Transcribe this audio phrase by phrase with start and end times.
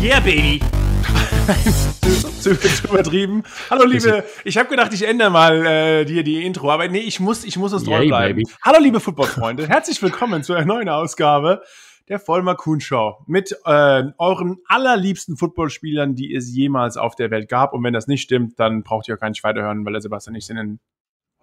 [0.00, 0.60] Yeah, Baby.
[2.40, 3.42] zu, zu, übertrieben.
[3.68, 7.20] Hallo liebe, ich habe gedacht, ich ändere mal äh, dir die Intro, aber nee, ich
[7.20, 8.36] muss, ich muss es treu bleiben.
[8.36, 8.50] Baby.
[8.62, 11.62] Hallo liebe Footballfreunde, herzlich willkommen zu einer neuen Ausgabe
[12.08, 17.50] der Vollmer Kuhn Show mit äh, euren allerliebsten Footballspielern, die es jemals auf der Welt
[17.50, 17.74] gab.
[17.74, 20.32] Und wenn das nicht stimmt, dann braucht ihr auch gar nicht weiterhören, weil der Sebastian
[20.32, 20.80] und ich sind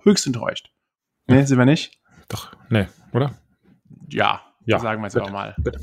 [0.01, 0.71] höchst enttäuscht.
[1.27, 1.99] Nee, sind wir nicht?
[2.27, 3.35] Doch, nee, oder?
[4.09, 4.79] Ja, ja.
[4.79, 5.53] sagen wir es auch mal.
[5.59, 5.79] Bitte.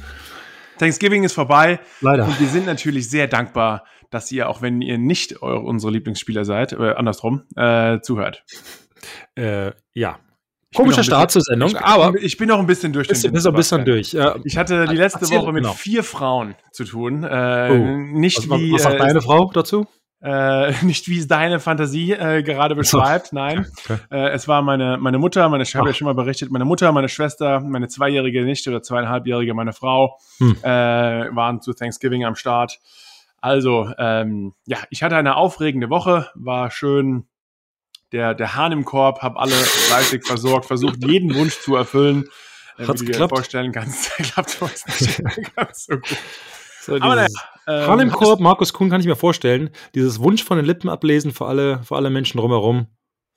[0.78, 1.80] Thanksgiving ist vorbei.
[2.00, 2.26] Leider.
[2.26, 6.44] Und wir sind natürlich sehr dankbar, dass ihr, auch wenn ihr nicht eure, unsere Lieblingsspieler
[6.44, 8.44] seid, äh, andersrum, äh, zuhört.
[9.34, 10.18] Äh, ja.
[10.74, 12.14] Komischer Start zur Sendung, ich bin, aber.
[12.20, 13.36] Ich bin noch ein bisschen durch bisschen.
[13.36, 14.12] Ein bisschen durch.
[14.12, 14.36] Ja.
[14.44, 15.74] Ich hatte die letzte Erzähl, Woche mit genau.
[15.74, 17.22] vier Frauen zu tun.
[17.22, 18.18] Äh, oh.
[18.18, 18.72] Nicht was, wie.
[18.72, 19.86] Was sagt äh, deine Frau dazu?
[20.24, 23.66] Äh, nicht wie es deine Fantasie äh, gerade beschreibt, nein.
[23.84, 23.98] Okay.
[24.10, 26.90] Äh, es war meine, meine Mutter, meine, ich habe ja schon mal berichtet, meine Mutter,
[26.92, 30.56] meine Schwester, meine zweijährige Nichte oder zweieinhalbjährige, meine Frau hm.
[30.62, 30.68] äh,
[31.36, 32.78] waren zu Thanksgiving am Start.
[33.42, 37.26] Also, ähm, ja, ich hatte eine aufregende Woche, war schön
[38.12, 42.24] der, der Hahn im Korb, habe alle fleißig versorgt, versucht, jeden Wunsch zu erfüllen.
[42.78, 45.22] Äh, Hat's wie du dir vorstellen kannst, klappt was nicht
[45.56, 46.16] ganz so gut.
[46.84, 47.28] So Aber naja,
[47.66, 49.70] ähm, Harlem Korb, Markus Kuhn kann ich mir vorstellen.
[49.94, 52.88] Dieses Wunsch von den Lippen ablesen für alle, für alle Menschen drumherum.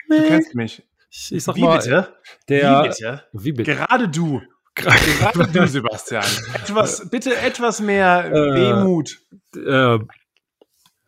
[0.09, 0.83] Du kennst mich.
[1.09, 2.13] Ich, ich sag wie mal, bitte?
[2.49, 3.23] Der, wie bitte?
[3.31, 3.75] Wie bitte?
[3.75, 4.41] Gerade du.
[4.75, 6.25] Gerade du, Sebastian.
[6.53, 9.17] Etwas, bitte etwas mehr äh, Wehmut.
[9.55, 9.99] Äh,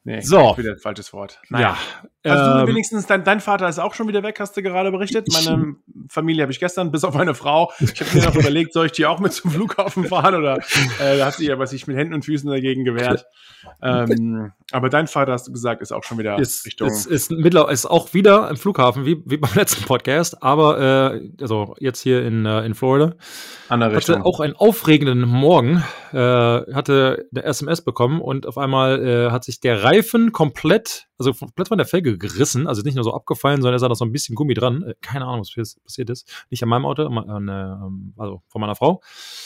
[0.10, 0.58] Nee, so.
[0.58, 1.40] wieder ein falsches Wort.
[1.50, 1.78] Naja.
[1.78, 2.09] Ja.
[2.26, 4.92] Hast ähm, du wenigstens, dein, dein, Vater ist auch schon wieder weg, hast du gerade
[4.92, 5.28] berichtet.
[5.32, 5.76] Meine
[6.10, 7.72] Familie habe ich gestern, bis auf meine Frau.
[7.80, 10.58] Ich habe mir noch überlegt, soll ich die auch mit zum Flughafen fahren oder
[11.00, 13.26] äh, da hat sie ja was sich mit Händen und Füßen dagegen gewehrt.
[13.82, 16.90] Ähm, aber dein Vater, hast du gesagt, ist auch schon wieder ist, Richtung.
[16.90, 21.30] Ist, ist, mittlerweile ist auch wieder im Flughafen, wie, wie beim letzten Podcast, aber äh,
[21.42, 23.16] also jetzt hier in, äh, in Florida.
[23.70, 29.06] An der hatte auch einen aufregenden Morgen, äh, hatte eine SMS bekommen und auf einmal
[29.06, 33.04] äh, hat sich der Reifen komplett, also komplett von der Felge gerissen, also nicht nur
[33.04, 34.84] so abgefallen, sondern er sah noch so ein bisschen Gummi dran.
[34.84, 36.46] Äh, keine Ahnung, was passiert ist.
[36.50, 39.02] Nicht an meinem Auto, an, äh, also von meiner Frau.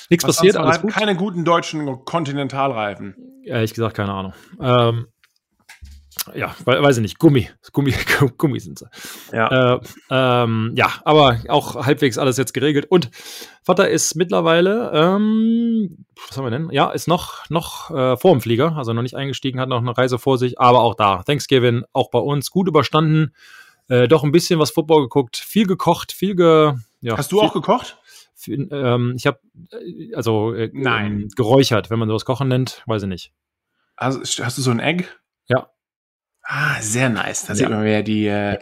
[0.09, 0.91] Nichts passiert, alles gut.
[0.91, 3.15] Keine guten deutschen Kontinentalreifen.
[3.43, 4.33] Ehrlich gesagt, keine Ahnung.
[4.59, 5.07] Ähm,
[6.35, 7.49] ja, weiß ich nicht, Gummi.
[7.71, 7.93] Gummi,
[8.37, 8.87] Gummi sind sie.
[9.31, 9.75] Ja.
[9.75, 9.79] Äh,
[10.09, 12.85] ähm, ja, aber auch halbwegs alles jetzt geregelt.
[12.89, 13.09] Und
[13.63, 16.69] Vater ist mittlerweile, ähm, was haben wir denn?
[16.71, 19.97] Ja, ist noch, noch äh, vor dem Flieger, also noch nicht eingestiegen, hat noch eine
[19.97, 21.23] Reise vor sich, aber auch da.
[21.23, 23.33] Thanksgiving auch bei uns gut überstanden.
[23.89, 26.73] Äh, doch ein bisschen was Football geguckt, viel gekocht, viel ge.
[27.01, 27.97] Ja, Hast du viel, auch gekocht?
[28.33, 29.39] Viel, ähm, ich habe
[29.71, 31.27] äh, also äh, Nein.
[31.35, 33.33] geräuchert, wenn man sowas kochen nennt, weiß ich nicht.
[33.95, 35.05] Also, hast du so ein Egg?
[36.43, 36.55] Ja.
[36.55, 37.43] Ah, sehr nice.
[37.43, 37.55] Da ja.
[37.55, 38.59] sieht man wieder die, äh,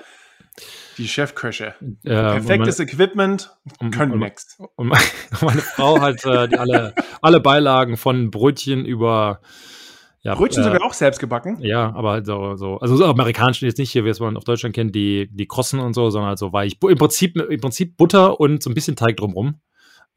[0.98, 1.76] die Chefköche.
[2.04, 3.52] Äh, Perfektes meine, Equipment,
[3.92, 4.58] können nichts.
[4.76, 9.42] Und meine Frau hat äh, alle, alle Beilagen von Brötchen über
[10.24, 11.58] ja, Brötchen äh, sogar auch selbst gebacken?
[11.62, 14.44] Ja, aber halt so, so also so amerikanisch jetzt nicht hier, wie es man auf
[14.44, 16.78] Deutschland kennt, die, die Krossen und so, sondern halt so weich.
[16.88, 19.62] Im Prinzip, im Prinzip Butter und so ein bisschen Teig drumrum.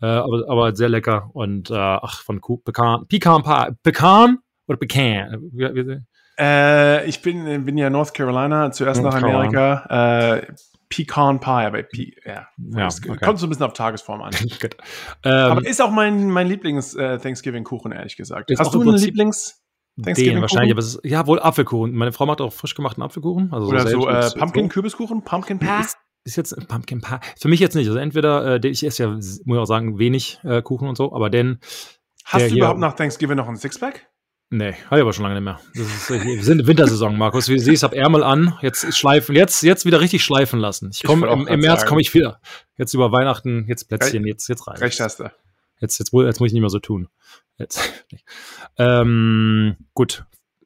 [0.02, 3.42] Äh, aber, aber sehr lecker und äh, ach, von Kuh, Pekan, Pekan,
[3.82, 5.50] Pekan oder Pekan?
[5.52, 6.00] Wie, wie,
[6.38, 10.36] äh, ich bin, bin ja North Carolina, zuerst North nach Amerika.
[10.36, 10.52] Äh,
[10.88, 13.16] Pecan Pie, aber Pe ja, ja okay.
[13.16, 14.32] kommt so ein bisschen auf Tagesform an.
[15.24, 18.52] ähm, aber ist auch mein, mein Lieblings-Thanksgiving-Kuchen, äh, ehrlich gesagt.
[18.56, 19.60] Hast du einen Lieblings-
[20.02, 21.92] Thanksgiving wahrscheinlich, aber es ist, ja, wohl Apfelkuchen.
[21.92, 23.52] Meine Frau macht auch frisch gemachten Apfelkuchen.
[23.52, 25.68] Also Oder so, so äh, Pumpkin-Kürbiskuchen, Pumpkin Pie.
[25.80, 27.18] Ist, ist, jetzt Pumpkin Pie.
[27.38, 27.86] Für mich jetzt nicht.
[27.86, 31.14] Also entweder, äh, ich esse ja, muss ich auch sagen, wenig äh, Kuchen und so,
[31.14, 31.60] aber denn.
[32.24, 34.08] Hast du überhaupt nach Thanksgiving noch ein Sixpack?
[34.50, 35.60] Nee, habe ich aber schon lange nicht mehr.
[35.72, 37.48] Ist, wir sind in Wintersaison, Markus.
[37.48, 38.56] Wie siehst, hab Ärmel an.
[38.62, 40.90] Jetzt schleifen, jetzt, jetzt wieder richtig schleifen lassen.
[40.92, 42.40] Ich komme im, im März komme ich wieder.
[42.76, 44.76] Jetzt über Weihnachten, jetzt Plätzchen, jetzt, jetzt rein.
[44.76, 45.30] Recht hast du.
[45.80, 47.08] Jetzt, jetzt, jetzt muss ich nicht mehr so tun.
[47.58, 47.80] Jetzt.
[48.76, 50.24] Ähm, gut,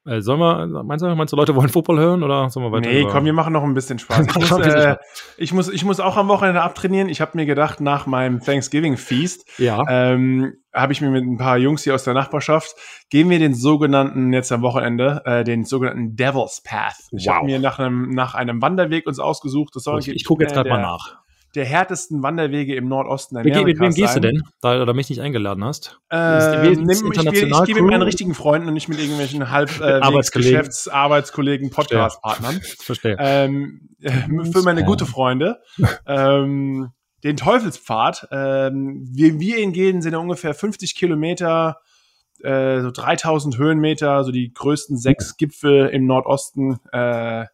[0.09, 2.89] äh, sollen wir, meinst du, meinst du, Leute wollen Football hören oder sollen wir weiter?
[2.89, 4.27] Nee, komm, wir machen noch ein bisschen Spaß.
[4.39, 4.97] Ich muss, äh,
[5.37, 7.09] ich muss, ich muss auch am Wochenende abtrainieren.
[7.09, 9.83] Ich habe mir gedacht, nach meinem Thanksgiving-Feast ja.
[9.89, 12.75] ähm, habe ich mir mit ein paar Jungs hier aus der Nachbarschaft,
[13.11, 16.97] gehen wir den sogenannten, jetzt am Wochenende, äh, den sogenannten Devil's Path.
[17.13, 17.37] Ich wow.
[17.37, 19.75] habe mir nach einem, nach einem Wanderweg uns ausgesucht.
[19.77, 21.18] Das soll ich ich gucke jetzt gerade mal nach
[21.55, 25.21] der härtesten Wanderwege im Nordosten Amerikas Mit wem gehst du denn, da du mich nicht
[25.21, 25.99] eingeladen hast?
[26.11, 30.01] Äh, nimm, ich, ich gehe mit meinen richtigen Freunden und nicht mit irgendwelchen halb äh,
[30.33, 32.61] Geschäfts-, Arbeitskollegen, Podcast-Partnern.
[32.79, 33.17] Verstehe.
[33.19, 34.11] Ähm, äh,
[34.53, 35.61] für meine gute Freunde.
[36.07, 36.93] ähm,
[37.25, 38.29] den Teufelspfad.
[38.31, 41.81] Ähm, wie wir ihn gehen, sind ja ungefähr 50 Kilometer,
[42.43, 47.47] äh, so 3000 Höhenmeter, so die größten sechs Gipfel im Nordosten äh,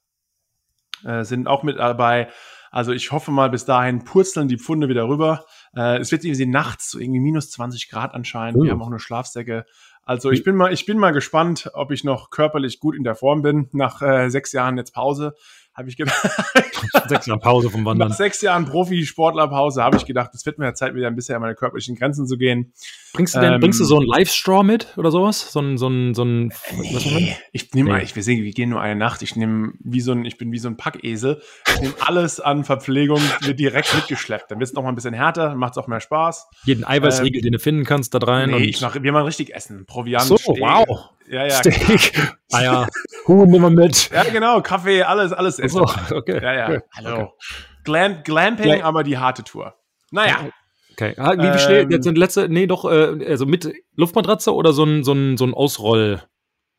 [1.04, 2.28] äh, sind auch mit dabei.
[2.74, 5.44] Also ich hoffe mal, bis dahin purzeln die Pfunde wieder rüber.
[5.76, 8.58] Äh, es wird irgendwie nachts so irgendwie minus 20 Grad anscheinend.
[8.58, 8.64] Uh.
[8.64, 9.64] Wir haben auch nur Schlafsäcke.
[10.02, 13.14] Also ich bin mal, ich bin mal gespannt, ob ich noch körperlich gut in der
[13.14, 15.36] Form bin nach äh, sechs Jahren jetzt Pause
[15.74, 16.16] habe ich gedacht.
[17.08, 18.08] sechs Jahre Pause vom Wandern.
[18.08, 21.40] Nach sechs Jahren Profisportlerpause habe ich gedacht, es wird mir Zeit, wieder ein bisschen an
[21.42, 22.72] meine körperlichen Grenzen zu gehen.
[23.12, 25.52] Bringst du denn, ähm, bringst du so ein Live-Straw mit oder sowas?
[25.52, 28.02] So ein, so ein, so ein, nee, ich nehme, nee.
[28.02, 29.22] ich, wir sehen, wir gehen nur eine Nacht.
[29.22, 31.40] Ich nehme wie so ein, ich bin wie so ein Packesel.
[31.68, 34.50] Ich nehme alles an Verpflegung, wird direkt mitgeschleppt.
[34.50, 36.48] Dann wird es noch mal ein bisschen härter, macht es auch mehr Spaß.
[36.64, 38.50] Jeden Eiweißriegel, ähm, den du finden kannst, da rein.
[38.50, 39.86] Nee, ich mach, wir machen richtig Essen.
[39.86, 40.24] Proviant.
[40.24, 41.10] So, wow.
[41.28, 41.50] Ja, ja.
[41.50, 42.36] Steak.
[42.52, 42.86] ja.
[43.26, 44.10] Huhn nehmen wir mit.
[44.10, 44.60] Ja, genau.
[44.60, 45.86] Kaffee, alles, alles essen.
[45.86, 46.42] So, okay.
[46.42, 46.68] Ja, ja.
[46.68, 46.80] Okay.
[46.96, 47.32] Hallo.
[47.84, 49.74] Glam Glamping, Glam aber die harte Tour.
[50.10, 50.48] Naja.
[50.92, 51.14] Okay.
[51.16, 54.72] Ah, wie, wie schnell, ähm, jetzt sind letzte, nee, doch, äh, also mit Luftmatratze oder
[54.72, 56.22] so ein, so ein, so ein Ausroll,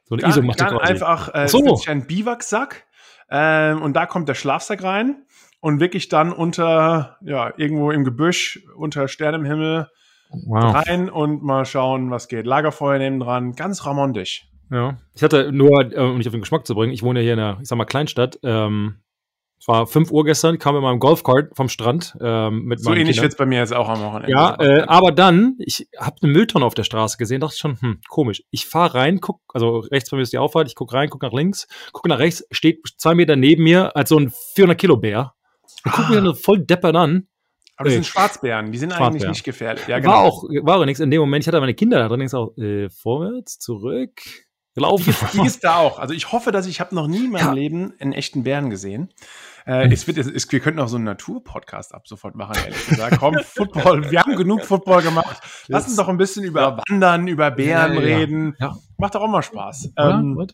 [0.05, 0.83] so eine Isomatte quasi?
[0.83, 1.77] einfach, äh, so.
[1.87, 2.85] ein Biwaksack,
[3.29, 5.25] ähm, und da kommt der Schlafsack rein
[5.59, 9.89] und wirklich dann unter, ja, irgendwo im Gebüsch, unter Stern im Himmel,
[10.45, 10.75] wow.
[10.75, 12.45] rein und mal schauen, was geht.
[12.45, 14.47] Lagerfeuer neben dran, ganz romantisch.
[14.71, 17.23] Ja, ich hatte nur, äh, um dich auf den Geschmack zu bringen, ich wohne ja
[17.23, 18.39] hier in einer, ich sag mal, Kleinstadt.
[18.43, 18.95] Ähm,
[19.59, 22.15] es war 5 Uhr gestern, kam mit meinem Golfkart vom Strand.
[22.21, 24.31] Ähm, mit so ähnlich wird es bei mir jetzt auch am Wochenende.
[24.31, 28.01] Ja, äh, aber dann, ich habe eine Mülltonne auf der Straße gesehen, dachte schon, hm,
[28.09, 28.43] komisch.
[28.51, 31.21] Ich fahre rein, guck, also rechts bei mir ist die Auffahrt, ich guck rein, guck
[31.21, 34.97] nach links, gucke nach rechts, steht zwei Meter neben mir als so ein 400 Kilo
[34.97, 35.33] Bär.
[35.83, 36.09] Und guck ah.
[36.09, 37.27] mir dann voll deppert an.
[37.77, 39.85] Aber das sind Schwarzbären, die sind eigentlich nicht gefährlich.
[39.87, 40.11] Ja, genau.
[40.11, 40.99] War auch, war auch nichts.
[40.99, 44.21] In dem Moment, ich hatte meine Kinder da drin, ich auch, äh, vorwärts, zurück,
[44.75, 45.13] gelaufen.
[45.33, 45.99] Die, ist da auch.
[45.99, 47.53] Also ich hoffe, dass ich habe noch nie in meinem ja.
[47.53, 49.11] Leben einen echten Bären gesehen.
[49.65, 52.85] Äh, es wird, es, es, wir könnten auch so einen Naturpodcast ab sofort machen, ehrlich
[52.87, 53.17] gesagt.
[53.19, 55.41] Komm, Football, wir haben genug Football gemacht.
[55.67, 56.77] Lass uns doch ein bisschen über ja.
[56.87, 58.55] Wandern, über Bären ja, reden.
[58.97, 59.91] Macht doch auch mal Spaß.
[59.97, 60.47] Ähm,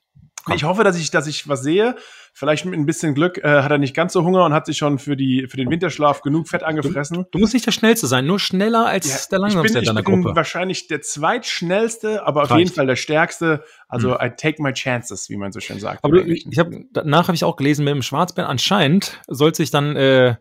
[0.53, 1.95] ich hoffe, dass ich, dass ich was sehe.
[2.33, 4.77] Vielleicht mit ein bisschen Glück äh, hat er nicht ganz so Hunger und hat sich
[4.77, 7.17] schon für, die, für den Winterschlaf genug Fett angefressen.
[7.17, 10.01] Du, du musst nicht der Schnellste sein, nur schneller als ja, der Langsamste in deiner
[10.01, 10.19] Gruppe.
[10.19, 12.59] Ich bin wahrscheinlich der zweitschnellste, aber auf Reicht.
[12.59, 13.63] jeden Fall der stärkste.
[13.89, 14.25] Also hm.
[14.25, 16.03] I take my chances, wie man so schön sagt.
[16.03, 19.69] Aber ich, ich hab, danach habe ich auch gelesen, mit dem Schwarzbären anscheinend soll sich
[19.69, 20.35] dann äh,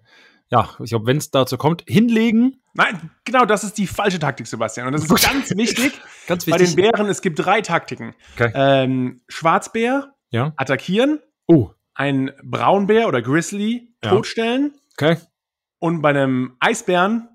[0.50, 2.61] ja, ich glaube, wenn es dazu kommt, hinlegen.
[2.75, 4.88] Nein, genau, das ist die falsche Taktik, Sebastian.
[4.88, 5.93] Und das ist ganz wichtig.
[6.26, 6.50] ganz wichtig.
[6.50, 8.14] Bei den Bären, es gibt drei Taktiken.
[8.35, 8.50] Okay.
[8.55, 10.52] Ähm, Schwarzbär, ja.
[10.56, 11.20] attackieren.
[11.47, 11.70] Oh.
[11.94, 14.11] Ein Braunbär oder Grizzly ja.
[14.11, 14.75] totstellen.
[14.94, 15.19] Okay.
[15.79, 17.29] Und bei einem Eisbären,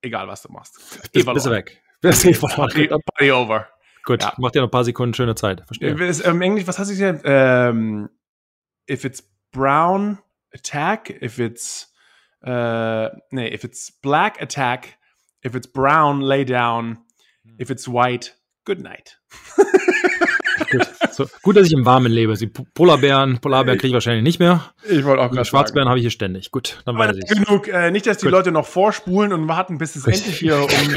[0.00, 0.76] egal was du machst.
[1.12, 1.82] Bist, bist du weg.
[2.00, 3.68] Bist du Party, Party over.
[4.04, 4.32] Gut, ja.
[4.38, 5.62] mach dir noch ein paar Sekunden schöne Zeit.
[5.66, 5.90] Verstehe.
[5.90, 7.20] Im ähm, Englisch, was hast du hier?
[7.24, 8.08] Ähm,
[8.88, 10.18] if it's brown,
[10.52, 11.10] attack.
[11.22, 11.92] If it's
[12.46, 14.98] uh, nee, if it's black, attack.
[15.44, 16.98] If it's brown, lay down.
[17.58, 18.34] If it's white,
[18.64, 19.18] good night.
[20.70, 20.88] gut.
[21.12, 22.34] So, gut, dass ich im Warmen lebe.
[22.34, 24.72] Die Polarbären, Polarbären kriege ich wahrscheinlich nicht mehr.
[24.88, 26.50] Ich wollte auch gerade Schwarzbären habe ich hier ständig.
[26.50, 27.26] Gut, dann weiß ich.
[27.26, 28.32] Genug, äh, nicht, dass die gut.
[28.32, 30.96] Leute noch vorspulen und warten, bis es endlich hier um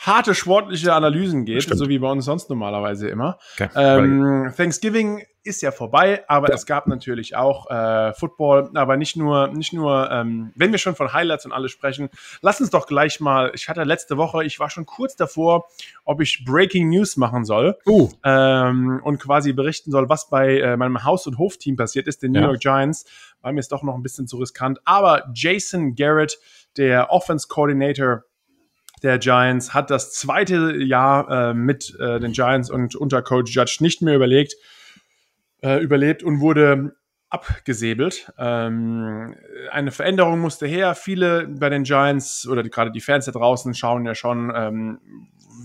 [0.00, 1.78] harte sportliche Analysen geht, Stimmt.
[1.78, 3.38] so wie bei uns sonst normalerweise immer.
[3.54, 3.68] Okay.
[3.74, 6.54] Ähm, Thanksgiving ist ja vorbei, aber ja.
[6.54, 10.94] es gab natürlich auch äh, Football, aber nicht nur, nicht nur, ähm, wenn wir schon
[10.94, 12.08] von Highlights und alles sprechen,
[12.40, 15.66] lass uns doch gleich mal, ich hatte letzte Woche, ich war schon kurz davor,
[16.04, 18.08] ob ich Breaking News machen soll uh.
[18.24, 22.32] ähm, und quasi berichten soll, was bei äh, meinem Haus- und Hofteam passiert ist, den
[22.32, 22.46] New ja.
[22.46, 23.04] York Giants,
[23.42, 26.38] war mir ist doch noch ein bisschen zu riskant, aber Jason Garrett,
[26.76, 28.24] der Offense Coordinator
[29.02, 33.78] der Giants, hat das zweite Jahr äh, mit äh, den Giants und unter Coach Judge
[33.80, 34.54] nicht mehr überlegt,
[35.62, 36.94] äh, überlebt und wurde
[37.30, 38.32] abgesäbelt.
[38.38, 39.36] Ähm,
[39.70, 40.94] eine Veränderung musste her.
[40.94, 45.00] Viele bei den Giants oder die, gerade die Fans da draußen schauen ja schon, ähm,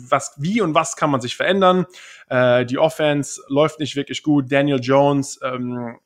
[0.07, 1.85] was, wie und was kann man sich verändern.
[2.29, 4.51] Äh, die Offense läuft nicht wirklich gut.
[4.51, 5.97] Daniel Jones ähm,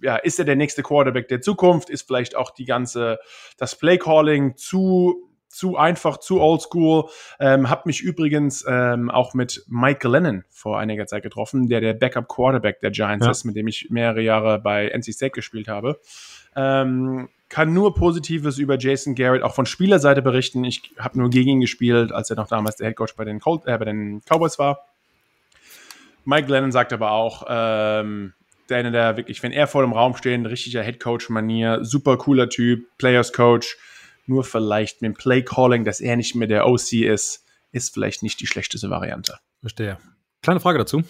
[0.00, 1.90] ja, ist er der nächste Quarterback der Zukunft?
[1.90, 3.18] Ist vielleicht auch die ganze,
[3.58, 7.08] das Playcalling zu zu einfach, zu oldschool.
[7.38, 11.94] Ähm, hab mich übrigens ähm, auch mit Mike Lennon vor einiger Zeit getroffen, der der
[11.94, 13.30] Backup Quarterback der Giants ja.
[13.30, 16.00] ist, mit dem ich mehrere Jahre bei NC State gespielt habe.
[16.56, 20.64] Ähm, kann nur Positives über Jason Garrett auch von Spielerseite berichten.
[20.64, 23.62] Ich habe nur gegen ihn gespielt, als er noch damals der Headcoach bei den, Cold,
[23.66, 24.80] äh, bei den Cowboys war.
[26.24, 28.32] Mike Lennon sagt aber auch, ähm,
[28.68, 32.86] der eine, der wirklich, wenn er vor dem Raum steht, richtiger Headcoach-Manier, super cooler Typ,
[32.98, 33.76] Players-Coach,
[34.26, 38.22] nur vielleicht mit dem Play Calling, dass er nicht mehr der OC ist, ist vielleicht
[38.22, 39.38] nicht die schlechteste Variante.
[39.60, 39.98] Verstehe.
[40.42, 41.02] Kleine Frage dazu.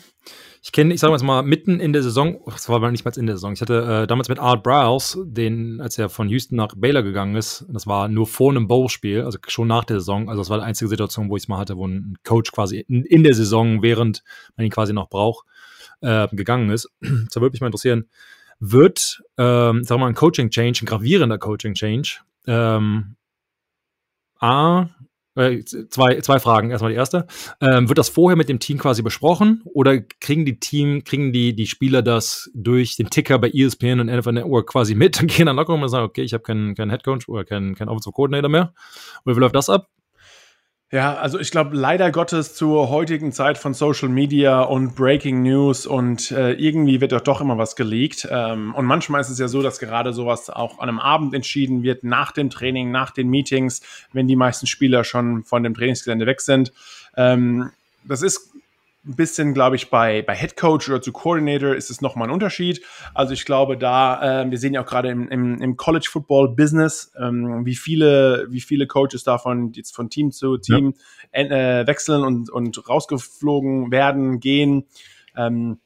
[0.62, 3.26] Ich kenne, ich sage mal mitten in der Saison, das war aber nicht mal in
[3.26, 6.74] der Saison, ich hatte äh, damals mit Art Browse, den, als er von Houston nach
[6.76, 10.40] Baylor gegangen ist, das war nur vor einem Bowl-Spiel, also schon nach der Saison, also
[10.40, 13.04] das war die einzige Situation, wo ich es mal hatte, wo ein Coach quasi in,
[13.04, 14.22] in, der Saison, während
[14.56, 15.44] man ihn quasi noch braucht,
[16.00, 16.88] äh, gegangen ist.
[17.00, 18.08] da würde mich mal interessieren,
[18.60, 23.16] wird, ähm, sag mal, ein Coaching-Change, ein gravierender Coaching-Change, ähm,
[24.40, 24.88] A,
[25.36, 26.70] Äh, zwei, zwei Fragen.
[26.70, 27.26] Erstmal die erste.
[27.60, 31.56] Ähm, wird das vorher mit dem Team quasi besprochen oder kriegen die Team, kriegen die,
[31.56, 35.46] die Spieler das durch den Ticker bei ESPN und NFL Network quasi mit und gehen
[35.46, 38.48] dann locker und sagen, okay, ich habe keinen, keinen Headcoach oder keinen, keinen Offensive Coordinator
[38.48, 38.74] mehr?
[39.26, 39.88] Oder wie läuft das ab?
[40.90, 45.86] Ja, also ich glaube, leider Gottes zur heutigen Zeit von Social Media und Breaking News
[45.86, 48.28] und äh, irgendwie wird doch doch immer was geleakt.
[48.30, 51.82] Ähm, und manchmal ist es ja so, dass gerade sowas auch an einem Abend entschieden
[51.82, 53.80] wird, nach dem Training, nach den Meetings,
[54.12, 56.72] wenn die meisten Spieler schon von dem Trainingsgelände weg sind.
[57.16, 57.70] Ähm,
[58.04, 58.52] das ist
[59.06, 62.32] ein bisschen, glaube ich, bei, bei Head Coach oder zu Coordinator ist es nochmal ein
[62.32, 62.82] Unterschied.
[63.12, 66.54] Also ich glaube, da, äh, wir sehen ja auch gerade im, im, im College Football
[66.54, 70.94] Business, ähm, wie viele, wie viele Coaches davon jetzt von Team zu Team
[71.34, 71.40] ja.
[71.40, 74.86] äh, wechseln und, und rausgeflogen werden, gehen.
[75.36, 75.78] Ähm,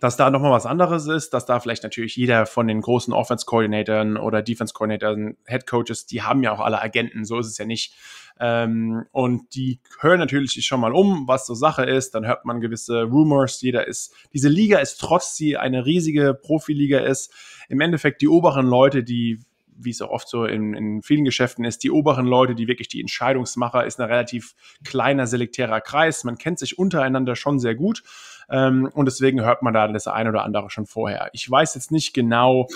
[0.00, 4.16] dass da nochmal was anderes ist, dass da vielleicht natürlich jeder von den großen Offense-Coordinatoren
[4.16, 7.94] oder Defense-Coordinatoren, Head Coaches, die haben ja auch alle Agenten, so ist es ja nicht.
[8.40, 12.14] Ähm, und die hören natürlich schon mal um, was so Sache ist.
[12.14, 13.60] Dann hört man gewisse Rumors.
[13.60, 17.32] Jeder ist, diese Liga ist, trotz sie eine riesige Profiliga ist,
[17.68, 19.40] im Endeffekt die oberen Leute, die
[19.80, 22.88] wie es auch oft so in, in vielen Geschäften ist, die oberen Leute, die wirklich
[22.88, 24.54] die Entscheidungsmacher, ist ein relativ
[24.84, 26.24] kleiner, selektärer Kreis.
[26.24, 28.02] Man kennt sich untereinander schon sehr gut
[28.50, 31.30] ähm, und deswegen hört man da das eine oder andere schon vorher.
[31.32, 32.66] Ich weiß jetzt nicht genau,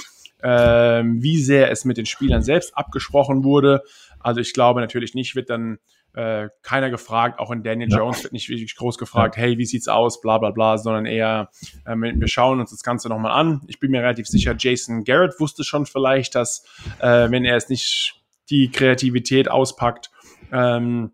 [0.43, 3.83] ähm, wie sehr es mit den Spielern selbst abgesprochen wurde.
[4.21, 5.79] Also ich glaube natürlich nicht, wird dann
[6.15, 7.99] äh, keiner gefragt, auch in Daniel ja.
[7.99, 9.43] Jones wird nicht wirklich groß gefragt, ja.
[9.43, 11.51] hey, wie sieht's aus, bla bla bla, sondern eher,
[11.87, 13.63] äh, wir schauen uns das Ganze nochmal an.
[13.67, 16.65] Ich bin mir relativ sicher, Jason Garrett wusste schon vielleicht, dass,
[16.99, 18.21] äh, wenn er es nicht
[18.51, 20.11] die Kreativität auspackt,
[20.53, 21.13] ähm,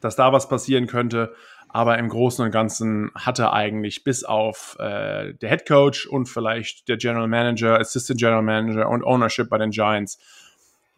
[0.00, 1.34] dass da was passieren könnte.
[1.68, 6.88] Aber im Großen und Ganzen hatte eigentlich bis auf äh, der Head Coach und vielleicht
[6.88, 10.18] der General Manager, Assistant General Manager und Ownership bei den Giants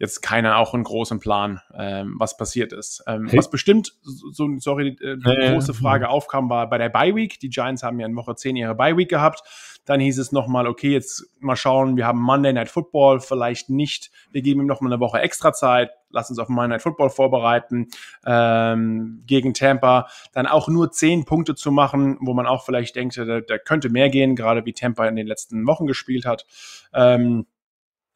[0.01, 3.03] jetzt keiner auch einen großen Plan, ähm, was passiert ist.
[3.05, 3.37] Ähm, hey.
[3.37, 7.39] Was bestimmt, so, sorry, äh, die äh, große Frage aufkam, war bei der Bye Week.
[7.39, 9.43] Die Giants haben ja in Woche 10 ihre Bye Week gehabt.
[9.85, 14.09] Dann hieß es nochmal, okay, jetzt mal schauen, wir haben Monday Night Football, vielleicht nicht.
[14.31, 15.91] Wir geben ihm nochmal eine Woche extra Zeit.
[16.09, 17.89] Lass uns auf Monday Night Football vorbereiten
[18.25, 20.07] ähm, gegen Tampa.
[20.33, 23.89] Dann auch nur zehn Punkte zu machen, wo man auch vielleicht denkt, da, da könnte
[23.89, 26.47] mehr gehen, gerade wie Tampa in den letzten Wochen gespielt hat.
[26.91, 27.45] Ähm,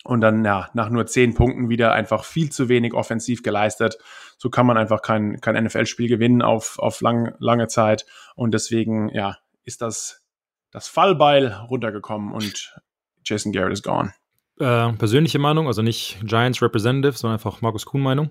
[0.06, 3.98] und dann ja, nach nur zehn Punkten wieder einfach viel zu wenig offensiv geleistet.
[4.38, 8.06] So kann man einfach kein, kein NFL-Spiel gewinnen auf, auf lang, lange Zeit.
[8.36, 10.24] Und deswegen ja, ist das,
[10.72, 12.80] das Fallbeil runtergekommen und
[13.24, 14.14] Jason Garrett ist gone
[14.60, 18.30] äh, persönliche Meinung, also nicht Giants Representative, sondern einfach Markus Kuhn Meinung.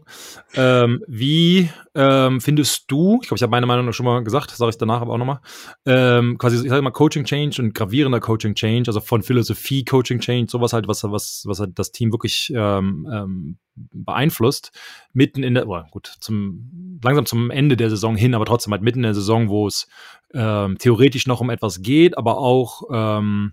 [0.54, 4.70] Ähm, wie ähm, findest du, ich glaube, ich habe meine Meinung schon mal gesagt, sage
[4.70, 5.40] ich danach aber auch nochmal,
[5.84, 10.18] ähm, quasi, ich sage mal Coaching Change und gravierender Coaching Change, also von Philosophie Coaching
[10.18, 14.72] Change, sowas halt, was, was, was halt das Team wirklich ähm, ähm, beeinflusst,
[15.12, 18.82] mitten in der, oh, gut, zum, langsam zum Ende der Saison hin, aber trotzdem halt
[18.82, 19.88] mitten in der Saison, wo es
[20.32, 23.52] ähm, theoretisch noch um etwas geht, aber auch ähm,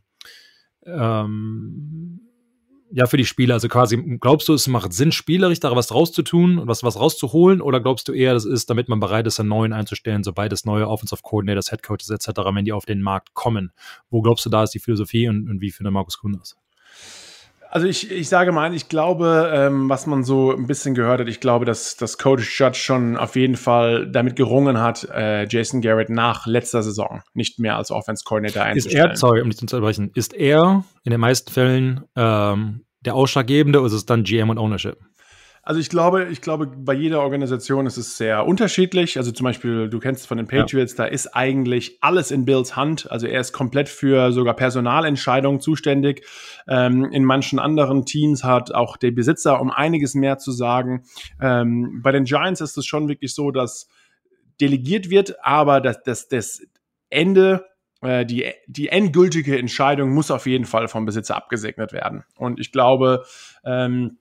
[0.86, 2.21] ähm,
[2.94, 3.56] ja, für die Spieler.
[3.56, 6.84] Also quasi, glaubst du, es macht Sinn, spielerisch da was draus zu tun und was,
[6.84, 7.62] was rauszuholen?
[7.62, 10.66] Oder glaubst du eher, das ist, damit man bereit ist, einen neuen einzustellen, sobald es
[10.66, 13.72] neue Offensive Coordinators, Head Coaches etc., wenn die auf den Markt kommen?
[14.10, 16.61] Wo glaubst du, da ist die Philosophie und, und wie findet Markus Kuhn das?
[17.74, 21.30] Also ich, ich sage mal, ich glaube, ähm, was man so ein bisschen gehört hat,
[21.30, 25.80] ich glaube, dass, dass Coach Judge schon auf jeden Fall damit gerungen hat, äh, Jason
[25.80, 29.12] Garrett nach letzter Saison nicht mehr als Offense Coordinator einzustellen.
[29.12, 33.16] Ist er, sorry, um dich zu unterbrechen, ist er in den meisten Fällen ähm, der
[33.16, 34.98] Ausschlaggebende oder ist es dann GM und Ownership?
[35.64, 39.18] Also ich glaube, ich glaube, bei jeder Organisation ist es sehr unterschiedlich.
[39.18, 41.06] Also zum Beispiel, du kennst von den Patriots, ja.
[41.06, 43.12] da ist eigentlich alles in Bills Hand.
[43.12, 46.26] Also er ist komplett für sogar Personalentscheidungen zuständig.
[46.68, 51.04] Ähm, in manchen anderen Teams hat auch der Besitzer um einiges mehr zu sagen.
[51.40, 53.88] Ähm, bei den Giants ist es schon wirklich so, dass
[54.60, 56.62] delegiert wird, aber das, das, das
[57.10, 57.66] Ende
[58.02, 62.24] äh, die, die endgültige Entscheidung muss auf jeden Fall vom Besitzer abgesegnet werden.
[62.36, 63.26] Und ich glaube,
[63.64, 64.18] ähm,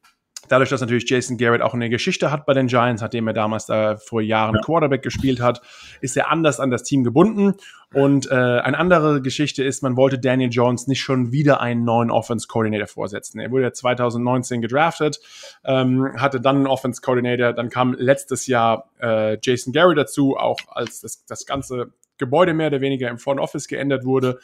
[0.51, 3.67] Dadurch, dass natürlich Jason Garrett auch eine Geschichte hat bei den Giants, nachdem er damals
[3.67, 4.61] da vor Jahren ja.
[4.61, 5.63] Quarterback gespielt hat,
[6.01, 7.55] ist er anders an das Team gebunden.
[7.95, 12.11] Und äh, eine andere Geschichte ist, man wollte Daniel Jones nicht schon wieder einen neuen
[12.11, 13.39] Offense Coordinator vorsetzen.
[13.39, 15.21] Er wurde ja 2019 gedraftet,
[15.65, 20.59] ähm, hatte dann einen Offense Coordinator, dann kam letztes Jahr äh, Jason Garrett dazu, auch
[20.67, 24.39] als das, das ganze Gebäude mehr oder weniger im Front Office geändert wurde.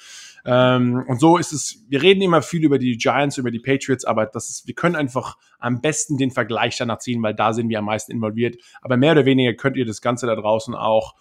[0.45, 4.05] Ähm, und so ist es, wir reden immer viel über die Giants, über die Patriots,
[4.05, 7.69] aber das ist, wir können einfach am besten den Vergleich danach ziehen, weil da sind
[7.69, 8.57] wir am meisten involviert.
[8.83, 11.15] Aber mehr oder weniger könnt ihr das Ganze da draußen auch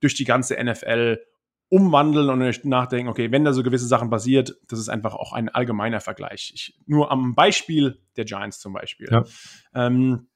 [0.00, 1.18] durch die ganze NFL
[1.72, 5.32] umwandeln und euch nachdenken, okay, wenn da so gewisse Sachen passiert, das ist einfach auch
[5.32, 6.52] ein allgemeiner Vergleich.
[6.54, 9.08] Ich, nur am Beispiel der Giants zum Beispiel.
[9.10, 9.24] Ja.
[9.74, 10.28] Ähm,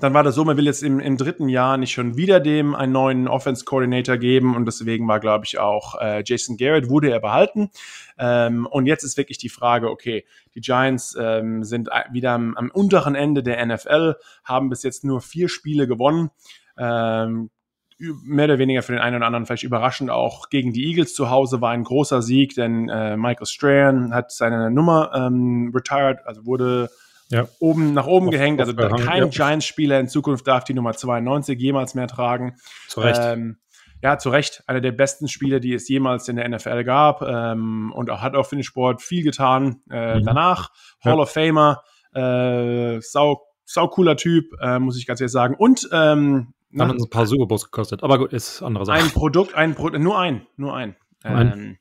[0.00, 2.74] dann war das so, man will jetzt im, im dritten Jahr nicht schon wieder dem
[2.74, 7.10] einen neuen Offense Coordinator geben und deswegen war, glaube ich, auch äh, Jason Garrett wurde
[7.10, 7.70] er behalten.
[8.18, 10.24] Ähm, und jetzt ist wirklich die Frage, okay,
[10.54, 14.14] die Giants ähm, sind wieder am, am unteren Ende der NFL,
[14.44, 16.30] haben bis jetzt nur vier Spiele gewonnen.
[16.78, 17.50] Ähm,
[17.98, 21.30] mehr oder weniger für den einen oder anderen vielleicht überraschend auch gegen die Eagles zu
[21.30, 26.46] Hause war ein großer Sieg, denn äh, Michael Strahan hat seine Nummer ähm, retired, also
[26.46, 26.90] wurde
[27.30, 27.48] ja.
[27.58, 28.60] oben nach oben auf, gehängt.
[28.60, 29.26] Also kein ja.
[29.26, 32.56] Giants-Spieler in Zukunft darf die Nummer 92 jemals mehr tragen.
[32.88, 33.20] Zu Recht.
[33.22, 33.58] Ähm,
[34.02, 34.62] ja, zu Recht.
[34.66, 37.22] Einer der besten Spieler, die es jemals in der NFL gab.
[37.22, 39.82] Ähm, und auch, hat auch für den Sport viel getan.
[39.90, 40.24] Äh, mhm.
[40.24, 40.70] Danach
[41.04, 41.22] Hall ja.
[41.22, 41.82] of Famer,
[42.14, 45.54] äh, sau, sau cooler Typ, äh, muss ich ganz ehrlich sagen.
[45.56, 48.02] Und ähm, hat uns ein paar Super Bowls gekostet.
[48.02, 48.98] Aber gut, ist andere Sache.
[48.98, 50.96] Ein Produkt, ein Produkt, nur ein, nur ein.
[51.24, 51.78] Ähm,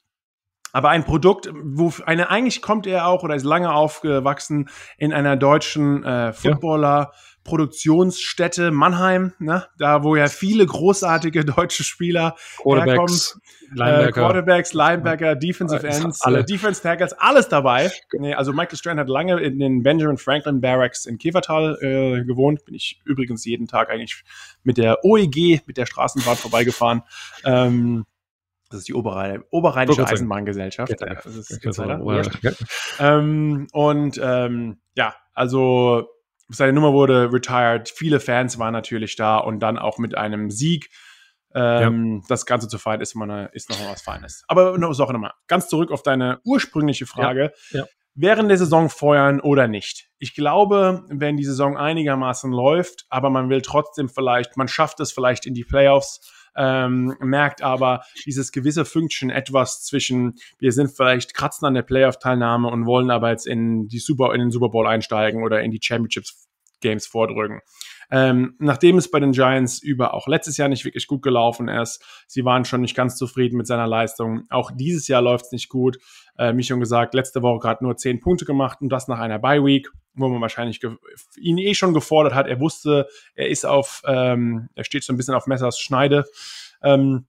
[0.77, 4.69] aber ein Produkt, wo eine eigentlich kommt er auch oder ist lange aufgewachsen
[4.99, 7.13] in einer deutschen äh, Footballer.
[7.43, 9.65] Produktionsstätte Mannheim, ne?
[9.79, 13.77] da wo ja viele großartige deutsche Spieler Quarterbacks, herkommen.
[13.77, 14.07] Linebacker.
[14.07, 16.39] Äh, Quarterbacks, Linebacker, Defensive Ends, alle.
[16.39, 17.89] Äh, Defense Tackles, alles dabei.
[18.19, 22.65] Nee, also Michael Strand hat lange in den Benjamin Franklin Barracks in Käfertal äh, gewohnt.
[22.65, 24.23] Bin ich übrigens jeden Tag eigentlich
[24.63, 27.01] mit der OEG, mit der Straßenbahn vorbeigefahren.
[27.45, 28.05] Ähm,
[28.69, 30.99] das ist die Oberrhein, Oberrheinische Eisenbahngesellschaft.
[30.99, 36.09] Ja, das ist, das ist ähm, und ähm, ja, also
[36.49, 37.89] seine Nummer wurde retired.
[37.89, 40.89] Viele Fans waren natürlich da und dann auch mit einem Sieg.
[41.53, 42.27] Ähm, ja.
[42.27, 44.43] Das Ganze zu feiern ist, immer ist noch was Feines.
[44.47, 47.51] Aber noch, noch mal, ganz zurück auf deine ursprüngliche Frage.
[47.71, 47.79] Ja.
[47.79, 47.85] Ja.
[48.19, 50.09] Während der Saison feuern oder nicht?
[50.17, 55.11] Ich glaube, wenn die Saison einigermaßen läuft, aber man will trotzdem vielleicht, man schafft es
[55.11, 61.33] vielleicht in die Playoffs, ähm, merkt aber dieses gewisse Function etwas zwischen, wir sind vielleicht
[61.33, 64.87] kratzen an der Playoff-Teilnahme und wollen aber jetzt in die Super, in den Super Bowl
[64.87, 66.46] einsteigen oder in die Championships
[66.81, 67.61] Games vordrücken.
[68.09, 72.03] Ähm, nachdem es bei den Giants über auch letztes Jahr nicht wirklich gut gelaufen ist,
[72.27, 74.43] sie waren schon nicht ganz zufrieden mit seiner Leistung.
[74.49, 75.97] Auch dieses Jahr läuft es nicht gut.
[76.37, 79.39] Äh, wie schon gesagt, letzte Woche gerade nur zehn Punkte gemacht und das nach einer
[79.39, 80.79] Bye Week, wo man wahrscheinlich
[81.37, 82.47] ihn eh schon gefordert hat.
[82.47, 86.25] Er wusste, er ist auf, ähm, er steht so ein bisschen auf Messers Schneide.
[86.81, 87.27] Ähm,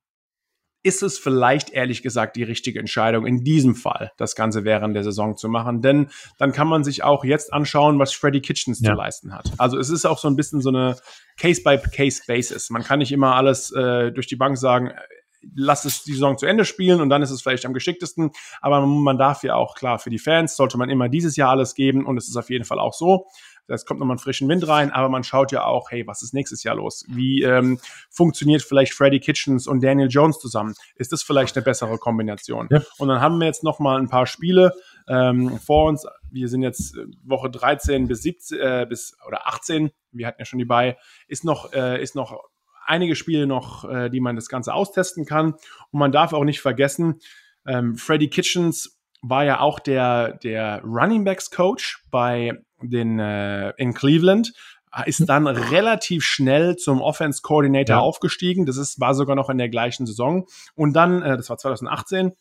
[0.89, 5.05] ist es vielleicht ehrlich gesagt die richtige Entscheidung in diesem Fall, das Ganze während der
[5.05, 5.83] Saison zu machen.
[5.83, 8.93] Denn dann kann man sich auch jetzt anschauen, was Freddy Kitchens ja.
[8.93, 9.53] zu leisten hat.
[9.59, 10.97] Also es ist auch so ein bisschen so eine
[11.37, 12.71] Case-by-Case-Basis.
[12.71, 14.93] Man kann nicht immer alles äh, durch die Bank sagen,
[15.55, 18.31] lass es die Saison zu Ende spielen und dann ist es vielleicht am geschicktesten.
[18.63, 21.75] Aber man darf ja auch, klar, für die Fans sollte man immer dieses Jahr alles
[21.75, 23.27] geben und es ist auf jeden Fall auch so.
[23.69, 26.35] Es kommt nochmal einen frischen Wind rein, aber man schaut ja auch, hey, was ist
[26.35, 27.05] nächstes Jahr los?
[27.09, 27.79] Wie ähm,
[28.11, 30.75] funktioniert vielleicht Freddy Kitchens und Daniel Jones zusammen?
[30.95, 32.69] Ist das vielleicht eine bessere Kombination?
[32.71, 32.83] Ja.
[32.99, 34.73] Und dann haben wir jetzt nochmal ein paar Spiele
[35.09, 36.07] ähm, vor uns.
[36.31, 39.91] Wir sind jetzt äh, Woche 13 bis 17 äh, bis oder 18.
[40.13, 40.97] Wir hatten ja schon die bei.
[41.27, 42.39] Ist noch äh, ist noch
[42.87, 45.53] einige Spiele noch, äh, die man das Ganze austesten kann.
[45.53, 47.21] Und man darf auch nicht vergessen,
[47.67, 52.53] ähm, Freddy Kitchens war ja auch der, der Running Backs Coach bei
[52.83, 54.53] den, äh, in Cleveland,
[55.05, 58.01] ist dann relativ schnell zum Offense Coordinator ja.
[58.01, 58.67] aufgestiegen.
[58.67, 60.47] Das ist, war sogar noch in der gleichen Saison.
[60.75, 62.33] Und dann, äh, das war 2018,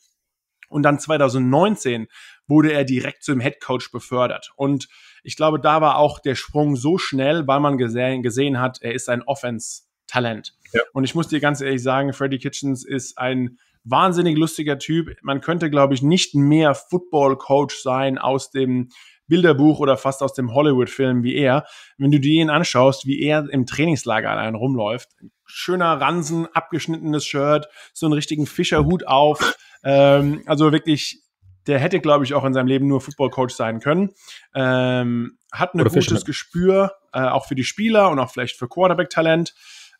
[0.69, 2.07] und dann 2019
[2.47, 4.51] wurde er direkt zum Head Coach befördert.
[4.55, 4.87] Und
[5.23, 8.93] ich glaube, da war auch der Sprung so schnell, weil man gesehen, gesehen hat, er
[8.93, 10.55] ist ein Offense-Talent.
[10.73, 10.81] Ja.
[10.93, 15.15] Und ich muss dir ganz ehrlich sagen, Freddie Kitchens ist ein wahnsinnig lustiger Typ.
[15.21, 18.89] Man könnte, glaube ich, nicht mehr Football-Coach sein aus dem
[19.27, 21.65] Bilderbuch oder fast aus dem Hollywood-Film wie er.
[21.97, 25.09] Wenn du dir ihn anschaust, wie er im Trainingslager allein rumläuft,
[25.45, 31.21] schöner Ransen, abgeschnittenes Shirt, so einen richtigen Fischerhut auf, ähm, also wirklich
[31.67, 34.11] der hätte, glaube ich, auch in seinem Leben nur Football-Coach sein können.
[34.55, 39.53] Ähm, hat ein gutes Gespür, äh, auch für die Spieler und auch vielleicht für Quarterback-Talent.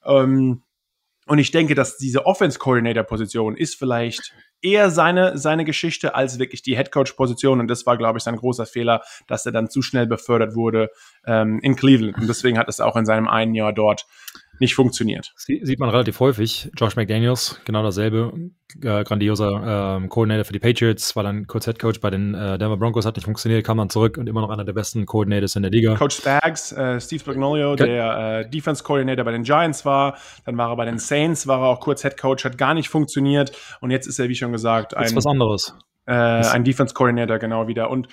[0.05, 0.63] Ähm,
[1.27, 6.77] und ich denke, dass diese Offense-Coordinator-Position ist vielleicht eher seine, seine Geschichte als wirklich die
[6.77, 7.59] Headcoach-Position.
[7.59, 10.89] Und das war, glaube ich, sein großer Fehler, dass er dann zu schnell befördert wurde
[11.25, 12.17] ähm, in Cleveland.
[12.17, 14.05] Und deswegen hat es auch in seinem einen Jahr dort
[14.59, 15.33] nicht funktioniert.
[15.35, 16.69] Sie, sieht man relativ häufig.
[16.77, 18.33] Josh McDaniels, genau dasselbe.
[18.81, 22.57] Äh, grandioser ähm, Coordinator für die Patriots, war dann kurz Head Coach bei den äh,
[22.57, 25.55] Denver Broncos, hat nicht funktioniert, kam dann zurück und immer noch einer der besten Coordinators
[25.55, 25.95] in der Liga.
[25.95, 27.85] Coach Spags, äh, Steve Spagnolio, okay.
[27.85, 31.61] der äh, Defense Coordinator bei den Giants war, dann war er bei den Saints, war
[31.61, 34.51] er auch kurz Head Coach, hat gar nicht funktioniert und jetzt ist er, wie schon
[34.51, 35.73] gesagt, ein, was anderes.
[36.05, 38.09] Äh, ein Defense Coordinator genau wieder und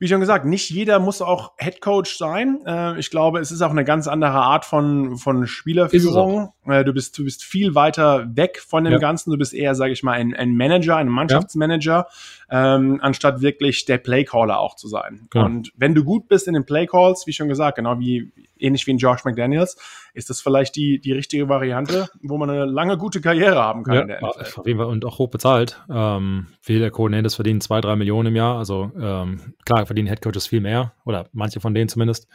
[0.00, 2.60] wie schon gesagt, nicht jeder muss auch Head Coach sein.
[2.66, 6.54] Äh, ich glaube, es ist auch eine ganz andere Art von, von Spielerführung.
[6.64, 8.98] Äh, du, bist, du bist viel weiter weg von dem ja.
[8.98, 9.30] Ganzen.
[9.30, 12.06] Du bist eher, sage ich mal, ein, ein Manager, ein Mannschaftsmanager,
[12.50, 12.76] ja.
[12.76, 15.28] ähm, anstatt wirklich der Playcaller auch zu sein.
[15.34, 15.42] Ja.
[15.42, 18.92] Und wenn du gut bist in den Playcalls, wie schon gesagt, genau wie ähnlich wie
[18.92, 19.76] in Josh McDaniels,
[20.14, 24.08] ist das vielleicht die, die richtige Variante, wo man eine lange gute Karriere haben kann.
[24.08, 25.82] Ja, auf jeden Fall und auch hoch bezahlt.
[25.90, 28.58] Ähm, viele der Coordinators verdienen zwei, drei Millionen im Jahr.
[28.58, 32.28] Also ähm, klar verdienen Headcoaches viel mehr oder manche von denen zumindest.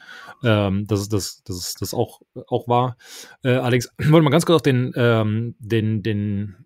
[0.43, 2.97] Ähm, das ist das, das ist das auch, auch wahr.
[3.43, 6.65] Äh, allerdings wollte man ganz kurz auf den, ähm, den, den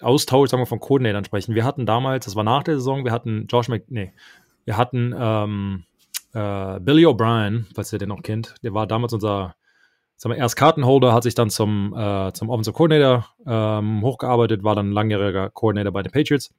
[0.00, 1.54] Austausch, sagen wir, von Coordinators sprechen.
[1.54, 4.12] Wir hatten damals, das war nach der Saison, wir hatten Josh Mc, nee,
[4.64, 5.84] wir hatten ähm,
[6.34, 9.54] äh, Billy O'Brien, falls ihr den noch kennt, der war damals unser
[10.16, 14.74] sagen wir, erst Kartenholder, hat sich dann zum, äh, zum Offensive Coordinator ähm, hochgearbeitet, war
[14.74, 16.54] dann langjähriger Coordinator bei den Patriots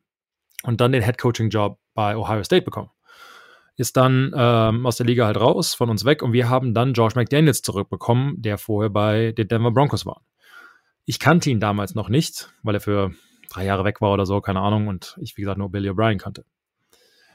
[0.64, 2.90] und dann den Head Coaching Job bei Ohio State bekommen.
[3.76, 6.94] Ist dann ähm, aus der Liga halt raus, von uns weg und wir haben dann
[6.94, 10.22] George McDaniels zurückbekommen, der vorher bei den Denver Broncos war.
[11.06, 13.12] Ich kannte ihn damals noch nicht, weil er für
[13.50, 16.18] drei Jahre weg war oder so, keine Ahnung, und ich, wie gesagt, nur Billy O'Brien
[16.18, 16.44] kannte.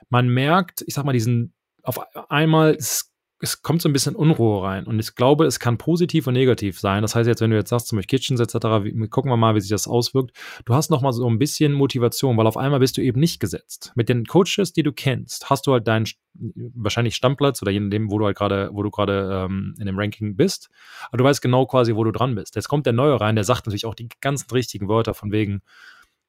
[0.09, 3.12] Man merkt, ich sag mal, diesen, auf einmal, es
[3.43, 4.87] es kommt so ein bisschen Unruhe rein.
[4.87, 7.03] Und ich glaube, es kann positiv und negativ sein.
[7.03, 9.57] Das heißt jetzt, wenn du jetzt sagst, zum Beispiel Kitchens etc., wie, gucken wir mal,
[9.57, 10.31] wie sich das auswirkt.
[10.65, 13.93] Du hast nochmal so ein bisschen Motivation, weil auf einmal bist du eben nicht gesetzt.
[13.97, 18.13] Mit den Coaches, die du kennst, hast du halt deinen wahrscheinlich Stammplatz oder je nachdem,
[18.13, 20.71] wo du halt gerade, wo du gerade ähm, in dem Ranking bist.
[21.09, 22.55] Aber du weißt genau quasi, wo du dran bist.
[22.55, 25.63] Jetzt kommt der Neue rein, der sagt natürlich auch die ganzen richtigen Wörter von wegen,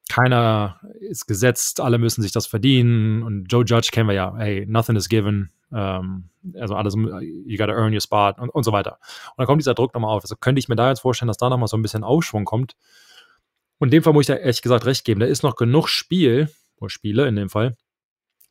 [0.08, 3.22] keiner ist gesetzt, alle müssen sich das verdienen.
[3.22, 5.50] Und Joe Judge kennen wir ja, hey, nothing is given.
[5.72, 8.98] Ähm, also alles, you gotta earn your spot und, und so weiter.
[9.30, 10.22] Und dann kommt dieser Druck nochmal auf.
[10.22, 12.76] Also könnte ich mir da jetzt vorstellen, dass da nochmal so ein bisschen Aufschwung kommt.
[13.78, 15.20] Und in dem Fall muss ich da ehrlich gesagt recht geben.
[15.20, 17.76] Da ist noch genug Spiel, oder Spiele in dem Fall,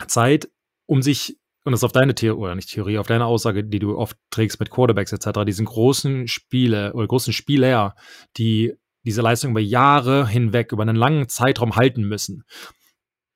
[0.08, 0.50] Zeit,
[0.86, 3.80] um sich, und das ist auf deine Theorie, oder nicht Theorie, auf deine Aussage, die
[3.80, 7.96] du oft trägst mit Quarterbacks etc., diesen großen Spiele oder großen Spieler,
[8.38, 8.74] die
[9.06, 12.44] diese Leistung über Jahre hinweg, über einen langen Zeitraum halten müssen.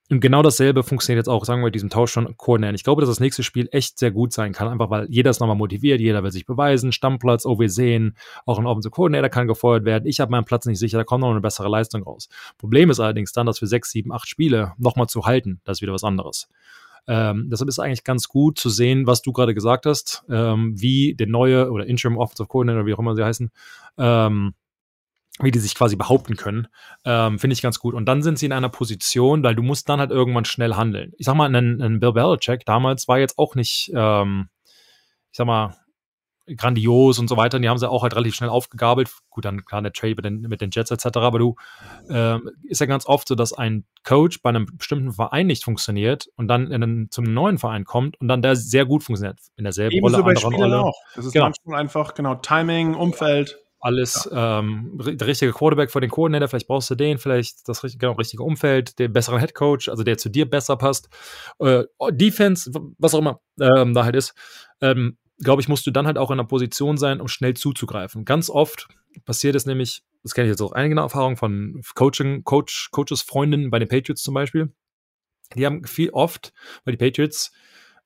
[0.10, 2.76] Und genau dasselbe funktioniert jetzt auch, sagen wir, mit diesem Tausch von Koordinatoren.
[2.76, 5.42] Ich glaube, dass das nächste Spiel echt sehr gut sein kann, einfach weil jeder ist
[5.42, 9.48] nochmal motiviert, jeder will sich beweisen, Stammplatz, oh, wir sehen, auch ein Offensive Koordinator kann
[9.48, 12.30] gefeuert werden, ich habe meinen Platz nicht sicher, da kommt noch eine bessere Leistung raus.
[12.58, 15.82] Problem ist allerdings dann, dass für sechs, sieben, acht Spiele nochmal zu halten, das ist
[15.82, 16.48] wieder was anderes.
[17.10, 21.16] Ähm, deshalb ist eigentlich ganz gut zu sehen, was du gerade gesagt hast, ähm, wie
[21.16, 23.50] der neue oder Interim Offensive Coordinator, wie auch immer sie heißen,
[23.98, 24.54] ähm,
[25.40, 26.68] wie die sich quasi behaupten können,
[27.06, 27.94] ähm, finde ich ganz gut.
[27.94, 31.14] Und dann sind sie in einer Position, weil du musst dann halt irgendwann schnell handeln.
[31.18, 34.50] Ich sag mal, ein, ein Bill Belichick damals war jetzt auch nicht, ähm,
[35.32, 35.76] ich sag mal,
[36.56, 37.58] grandios und so weiter.
[37.58, 39.12] Und die haben sie auch halt relativ schnell aufgegabelt.
[39.30, 41.18] Gut, dann klar der Trade mit den, mit den Jets etc.
[41.18, 41.56] Aber du
[42.10, 46.28] ähm, ist ja ganz oft so, dass ein Coach bei einem bestimmten Verein nicht funktioniert
[46.36, 49.66] und dann in einen, zum neuen Verein kommt und dann der sehr gut funktioniert in
[49.66, 50.82] derselben Ebenso Rolle, anderen Rolle.
[50.82, 50.96] Auch.
[51.16, 51.46] Das ist genau.
[51.46, 54.60] manchmal einfach genau Timing, Umfeld alles ja.
[54.60, 58.44] ähm, der richtige Quarterback für den Coordinator, vielleicht brauchst du den, vielleicht das genau, richtige
[58.44, 61.10] Umfeld, den besseren Headcoach, also der zu dir besser passt.
[61.60, 64.34] Äh, Defense, was auch immer ähm, da halt ist,
[64.82, 68.26] ähm, glaube ich, musst du dann halt auch in einer Position sein, um schnell zuzugreifen.
[68.26, 68.88] Ganz oft
[69.26, 73.70] passiert es nämlich, das kenne ich jetzt auch einige Erfahrungen von Coaching, Coach, Coaches, Freundinnen
[73.70, 74.74] bei den Patriots zum Beispiel.
[75.56, 77.52] Die haben viel oft, weil die Patriots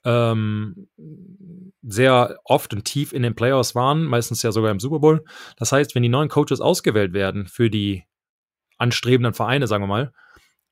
[0.03, 0.87] ähm,
[1.83, 5.23] sehr oft und tief in den Playoffs waren, meistens ja sogar im Super Bowl.
[5.57, 8.03] Das heißt, wenn die neuen Coaches ausgewählt werden für die
[8.77, 10.13] anstrebenden Vereine, sagen wir mal,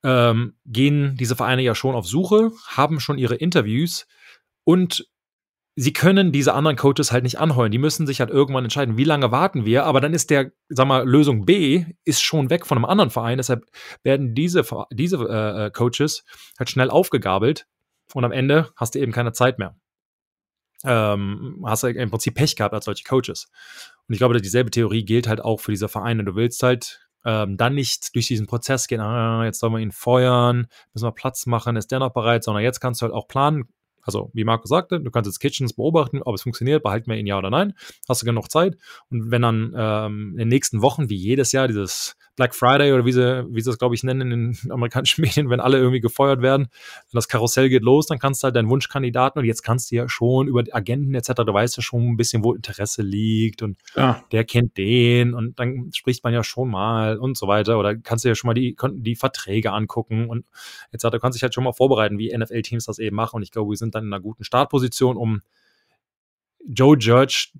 [0.02, 4.06] ähm, gehen diese Vereine ja schon auf Suche, haben schon ihre Interviews
[4.64, 5.06] und
[5.76, 7.70] sie können diese anderen Coaches halt nicht anheuern.
[7.70, 9.84] Die müssen sich halt irgendwann entscheiden, wie lange warten wir.
[9.84, 13.38] Aber dann ist der, sag mal, Lösung B ist schon weg von einem anderen Verein.
[13.38, 13.64] Deshalb
[14.02, 16.24] werden diese, diese äh, äh Coaches
[16.58, 17.66] halt schnell aufgegabelt
[18.14, 19.76] und am Ende hast du eben keine Zeit mehr.
[20.84, 23.50] Ähm, hast du im Prinzip Pech gehabt als solche Coaches.
[24.08, 26.24] Und ich glaube, dieselbe Theorie gilt halt auch für diese Vereine.
[26.24, 29.92] Du willst halt ähm, dann nicht durch diesen Prozess gehen, ah, jetzt sollen wir ihn
[29.92, 33.28] feuern, müssen wir Platz machen, ist der noch bereit, sondern jetzt kannst du halt auch
[33.28, 33.68] planen,
[34.02, 37.26] also, wie Marco sagte, du kannst jetzt Kitchens beobachten, ob es funktioniert, behalten wir ihn
[37.26, 37.74] ja oder nein.
[38.08, 38.76] Hast du genug Zeit.
[39.10, 43.04] Und wenn dann ähm, in den nächsten Wochen, wie jedes Jahr, dieses Black Friday oder
[43.04, 46.00] wie sie, wie sie das, glaube ich, nennen in den amerikanischen Medien, wenn alle irgendwie
[46.00, 49.62] gefeuert werden, wenn das Karussell geht los, dann kannst du halt deinen Wunschkandidaten und jetzt
[49.62, 53.02] kannst du ja schon über Agenten etc., du weißt ja schon ein bisschen, wo Interesse
[53.02, 54.24] liegt und ja.
[54.32, 58.24] der kennt den und dann spricht man ja schon mal und so weiter oder kannst
[58.24, 60.46] du ja schon mal die, die Verträge angucken und
[60.92, 61.08] etc.
[61.10, 63.68] Du kannst dich halt schon mal vorbereiten, wie NFL-Teams das eben machen und ich glaube,
[63.68, 65.42] wir sind dann in einer guten Startposition, um
[66.66, 67.50] Joe Judge,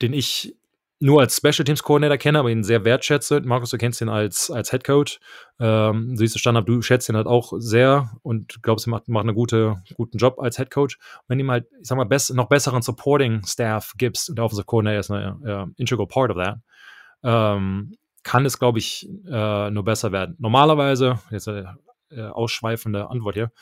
[0.00, 0.54] den ich
[1.04, 3.42] nur als Special Teams Coordinator kenne, aber ihn sehr wertschätze.
[3.44, 5.20] Markus, du kennst ihn als, als Head Coach.
[5.60, 9.26] Ähm, siehst du Standard, du schätzt ihn halt auch sehr und glaubst, er macht, macht
[9.26, 10.98] einen gute, guten Job als Head Coach.
[11.28, 14.64] Wenn ihm halt, ich sag mal, best, noch besseren Supporting Staff gibst und der Offensive
[14.64, 16.56] Coordinator ist eine uh, integral part of that,
[17.22, 20.36] ähm, kann es, glaube ich, äh, nur besser werden.
[20.38, 21.76] Normalerweise, jetzt eine
[22.12, 23.52] äh, ausschweifende Antwort hier,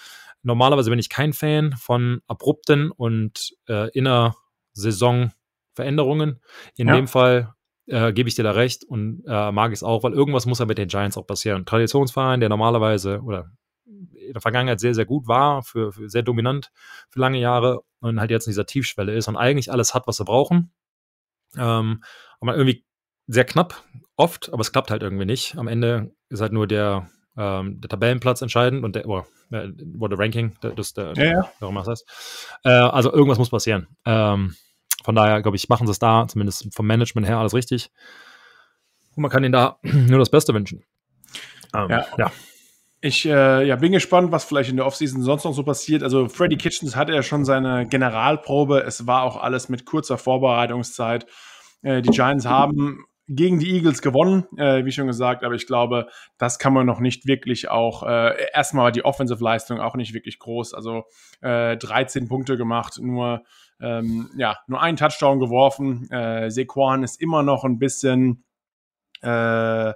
[0.45, 4.37] normalerweise bin ich kein Fan von abrupten und äh, inner
[4.75, 5.33] Saison
[5.75, 6.41] Veränderungen.
[6.77, 6.97] In ja.
[6.97, 7.55] dem Fall
[7.87, 10.67] äh, gebe ich dir da recht und äh, mag es auch, weil irgendwas muss ja
[10.67, 11.67] mit den Giants auch passieren.
[11.67, 13.51] Traditionsverein, der normalerweise oder
[13.85, 16.71] in der Vergangenheit sehr, sehr gut war, für, für, sehr dominant
[17.11, 20.17] für lange Jahre und halt jetzt in dieser Tiefschwelle ist und eigentlich alles hat, was
[20.17, 20.73] sie brauchen.
[21.57, 22.03] Ähm,
[22.41, 22.85] aber irgendwie
[23.27, 23.83] sehr knapp,
[24.17, 25.57] oft, aber es klappt halt irgendwie nicht.
[25.57, 30.19] Am Ende ist halt nur der, ähm, der Tabellenplatz entscheidend und der, oder, äh, oder
[30.19, 31.53] Ranking, das, der, ja, ja.
[31.61, 32.61] warum das heißt.
[32.65, 33.89] Äh, also irgendwas muss passieren.
[34.05, 34.57] Ähm,
[35.05, 37.91] von daher, glaube ich, machen sie es da, zumindest vom Management her, alles richtig.
[39.15, 40.85] Und man kann ihnen da nur das Beste wünschen.
[41.75, 42.07] Ähm, ja.
[42.19, 42.33] ja.
[43.05, 46.05] Ich äh, ja, bin gespannt, was vielleicht in der Offseason sonst noch so passiert.
[46.05, 48.85] Also Freddy Kitchens hatte ja schon seine Generalprobe.
[48.85, 51.27] Es war auch alles mit kurzer Vorbereitungszeit.
[51.83, 56.09] Äh, die Giants haben gegen die Eagles gewonnen, äh, wie schon gesagt, aber ich glaube,
[56.39, 60.75] das kann man noch nicht wirklich auch, äh, erstmal die Offensive-Leistung auch nicht wirklich groß,
[60.75, 61.05] also
[61.41, 63.43] äh, 13 Punkte gemacht, nur
[63.83, 66.11] ähm, ja, nur einen Touchdown geworfen.
[66.11, 68.45] Äh, Sequan ist immer noch ein bisschen
[69.23, 69.93] äh,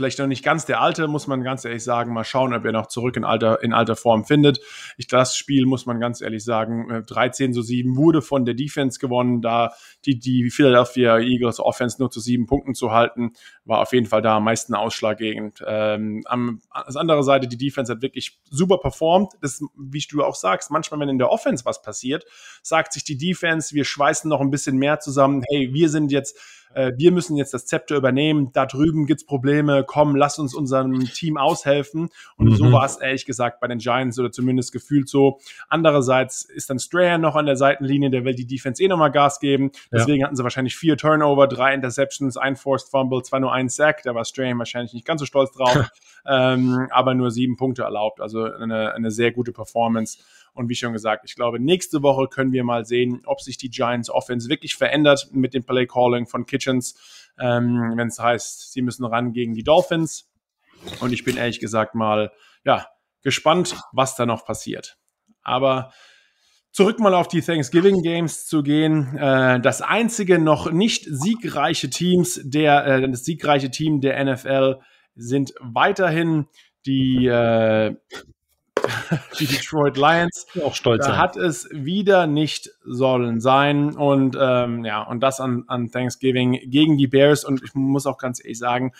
[0.00, 2.14] vielleicht noch nicht ganz der alte, muss man ganz ehrlich sagen.
[2.14, 4.58] Mal schauen, ob er noch zurück in alter, in alter Form findet.
[4.96, 8.54] Ich, das Spiel, muss man ganz ehrlich sagen, 13 äh, zu 7 wurde von der
[8.54, 9.42] Defense gewonnen.
[9.42, 9.74] Da
[10.06, 13.32] die, die Philadelphia Eagles Offense nur zu sieben Punkten zu halten,
[13.66, 15.62] war auf jeden Fall da am meisten ausschlaggebend.
[15.66, 19.34] Ähm, am, als andere Seite, die Defense hat wirklich super performt.
[19.42, 22.24] Das, wie du auch sagst, manchmal, wenn in der Offense was passiert,
[22.62, 25.44] sagt sich die Defense, wir schweißen noch ein bisschen mehr zusammen.
[25.50, 26.38] Hey, wir sind jetzt
[26.74, 31.04] äh, wir müssen jetzt das Zepter übernehmen, da drüben gibt's Probleme, komm, lass uns unserem
[31.06, 32.10] Team aushelfen.
[32.36, 32.54] Und mhm.
[32.54, 35.38] so war es ehrlich gesagt bei den Giants oder zumindest gefühlt so.
[35.68, 39.40] Andererseits ist dann Strahan noch an der Seitenlinie, der will die Defense eh nochmal Gas
[39.40, 39.72] geben.
[39.92, 40.26] Deswegen ja.
[40.26, 44.14] hatten sie wahrscheinlich vier Turnover, drei Interceptions, ein Forced Fumble, zwar nur ein Sack, da
[44.14, 45.90] war Strahan wahrscheinlich nicht ganz so stolz drauf,
[46.26, 48.20] ähm, aber nur sieben Punkte erlaubt.
[48.20, 50.18] Also eine, eine sehr gute Performance.
[50.54, 53.70] Und wie schon gesagt, ich glaube, nächste Woche können wir mal sehen, ob sich die
[53.70, 56.94] Giants Offense wirklich verändert mit dem Play Calling von Kitchens,
[57.38, 60.30] ähm, wenn es heißt, sie müssen ran gegen die Dolphins.
[61.00, 62.32] Und ich bin ehrlich gesagt mal,
[62.64, 62.86] ja,
[63.22, 64.98] gespannt, was da noch passiert.
[65.42, 65.92] Aber
[66.72, 69.16] zurück mal auf die Thanksgiving Games zu gehen.
[69.16, 74.80] Äh, das einzige noch nicht siegreiche Teams der, äh, das siegreiche Team der NFL
[75.14, 76.46] sind weiterhin
[76.86, 77.94] die äh,
[79.38, 80.46] die Detroit Lions.
[80.64, 81.18] Auch stolz da sein.
[81.18, 83.96] hat es wieder nicht sollen sein.
[83.96, 87.44] Und ähm, ja, und das an, an Thanksgiving gegen die Bears.
[87.44, 88.92] Und ich muss auch ganz ehrlich sagen,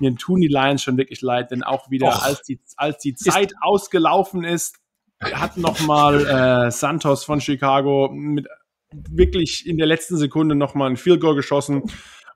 [0.00, 2.22] mir tun die Lions schon wirklich leid, denn auch wieder, Och.
[2.22, 4.76] als die, als die Zeit ist ausgelaufen ist,
[5.20, 8.46] hat nochmal äh, Santos von Chicago mit
[8.92, 11.84] wirklich in der letzten Sekunde nochmal ein Field Goal geschossen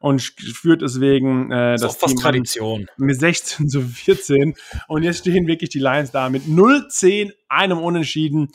[0.00, 2.86] und führt deswegen äh, das, das Team Tradition.
[2.96, 4.54] mit 16 zu 14.
[4.88, 8.48] Und jetzt stehen wirklich die Lions da mit 0-10, einem Unentschieden,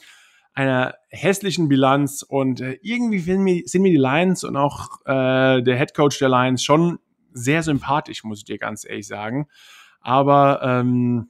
[0.55, 2.23] einer hässlichen Bilanz.
[2.23, 6.17] Und äh, irgendwie sind mir, sind mir die Lions und auch äh, der Head Coach
[6.17, 6.97] der Lions schon
[7.31, 9.47] sehr sympathisch, muss ich dir ganz ehrlich sagen.
[10.01, 11.29] Aber ähm,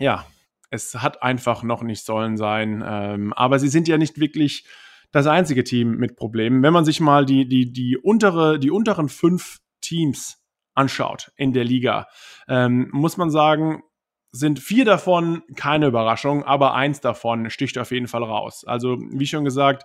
[0.00, 0.26] ja,
[0.70, 2.82] es hat einfach noch nicht sollen sein.
[2.84, 4.64] Ähm, aber sie sind ja nicht wirklich
[5.12, 6.62] das einzige Team mit Problemen.
[6.62, 10.38] Wenn man sich mal die, die, die, untere, die unteren fünf Teams
[10.74, 12.06] anschaut in der Liga,
[12.48, 13.82] ähm, muss man sagen,
[14.30, 18.64] sind vier davon keine Überraschung, aber eins davon sticht auf jeden Fall raus.
[18.66, 19.84] Also, wie schon gesagt,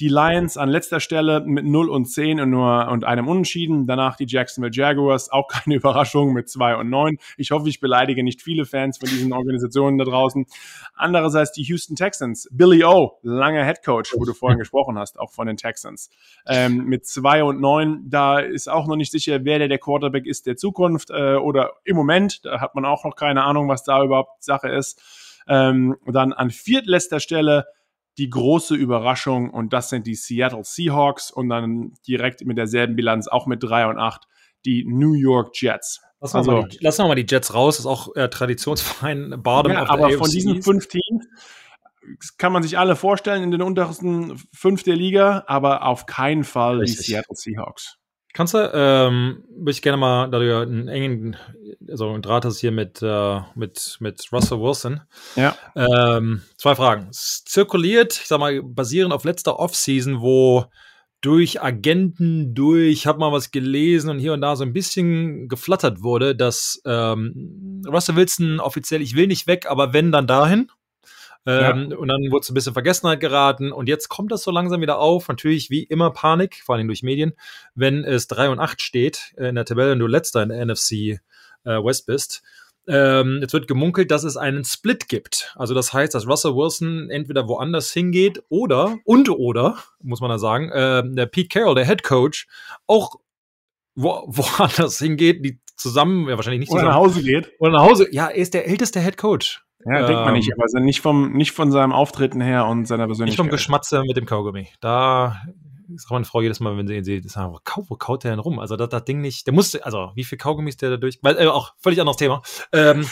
[0.00, 3.86] die Lions an letzter Stelle mit 0 und 10 und nur und einem Unentschieden.
[3.86, 7.16] Danach die Jacksonville Jaguars, auch keine Überraschung mit 2 und 9.
[7.36, 10.46] Ich hoffe, ich beleidige nicht viele Fans von diesen Organisationen da draußen.
[10.94, 12.48] Andererseits die Houston Texans.
[12.50, 16.10] Billy O, langer Head Coach, wo du vorhin gesprochen hast, auch von den Texans.
[16.46, 20.26] Ähm, mit 2 und 9, da ist auch noch nicht sicher, wer der, der Quarterback
[20.26, 22.44] ist der Zukunft äh, oder im Moment.
[22.44, 25.00] Da hat man auch noch keine Ahnung, was da überhaupt Sache ist.
[25.46, 27.66] Ähm, dann an viertletzter Stelle
[28.18, 33.26] die große Überraschung und das sind die Seattle Seahawks und dann direkt mit derselben Bilanz,
[33.26, 34.22] auch mit 3 und 8,
[34.64, 36.00] die New York Jets.
[36.20, 39.72] Lass also, mal die, lass mal die Jets raus, das ist auch äh, Traditionsverein Bottom
[39.72, 41.26] ja, aber von diesen fünf Teams
[42.38, 46.78] kann man sich alle vorstellen in den untersten fünf der Liga, aber auf keinen Fall
[46.78, 47.06] Richtig.
[47.06, 47.98] die Seattle Seahawks.
[48.34, 51.36] Kannst du, ähm, würde ich gerne mal, da du ja einen engen,
[51.88, 55.02] also einen Draht hast hier mit, äh, mit, mit Russell Wilson.
[55.36, 55.56] Ja.
[55.76, 57.06] Ähm, zwei Fragen.
[57.10, 60.64] Es zirkuliert, ich sag mal, basierend auf letzter Offseason, wo
[61.20, 66.02] durch Agenten, durch, habe mal was gelesen und hier und da so ein bisschen geflattert
[66.02, 70.72] wurde, dass ähm, Russell Wilson offiziell, ich will nicht weg, aber wenn, dann dahin.
[71.46, 71.96] Ähm, ja.
[71.96, 74.98] Und dann wurde es ein bisschen Vergessenheit geraten und jetzt kommt das so langsam wieder
[74.98, 75.28] auf.
[75.28, 77.34] Natürlich wie immer Panik, vor allem durch Medien,
[77.74, 80.92] wenn es 3 und 8 steht in der Tabelle und du letzter in der NFC
[80.92, 81.18] äh,
[81.64, 82.42] West bist.
[82.86, 85.54] Ähm, jetzt wird gemunkelt, dass es einen Split gibt.
[85.56, 90.38] Also das heißt, dass Russell Wilson entweder woanders hingeht oder und oder muss man da
[90.38, 92.46] sagen, äh, der Pete Carroll, der Head Coach,
[92.86, 93.16] auch
[93.94, 96.94] wo, woanders hingeht, die zusammen, ja wahrscheinlich nicht oder zusammen.
[96.94, 97.52] nach Hause geht.
[97.58, 98.08] Oder nach Hause.
[98.12, 99.63] Ja, er ist der älteste Head Coach.
[99.86, 102.86] Ja, ähm, denkt man nicht, ähm, aber nicht vom, nicht von seinem Auftreten her und
[102.86, 103.38] seiner Persönlichkeit.
[103.38, 104.68] Nicht vom Geschmatze mit dem Kaugummi.
[104.80, 105.36] Da
[105.96, 108.32] sagt meine Frau jedes Mal, wenn sie ihn sieht, sagen, wo, kaut, wo kaut der
[108.32, 108.58] denn rum?
[108.58, 111.36] Also das, das Ding nicht, der musste, also wie viel Kaugummis der da durch, weil,
[111.38, 112.42] äh, auch völlig anderes Thema.
[112.72, 113.06] Ähm,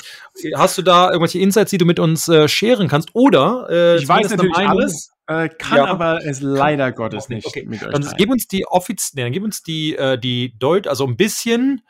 [0.57, 3.11] hast du da irgendwelche Insights, die du mit uns äh, scheren kannst?
[3.15, 5.87] Oder äh, ich weiß natürlich alles, äh, kann ja.
[5.87, 7.67] aber es leider kann, Gottes nicht okay.
[7.67, 10.89] mit euch Dann gib uns die offiz nee, dann gib uns die, äh, die Deut,
[10.89, 11.83] also ein bisschen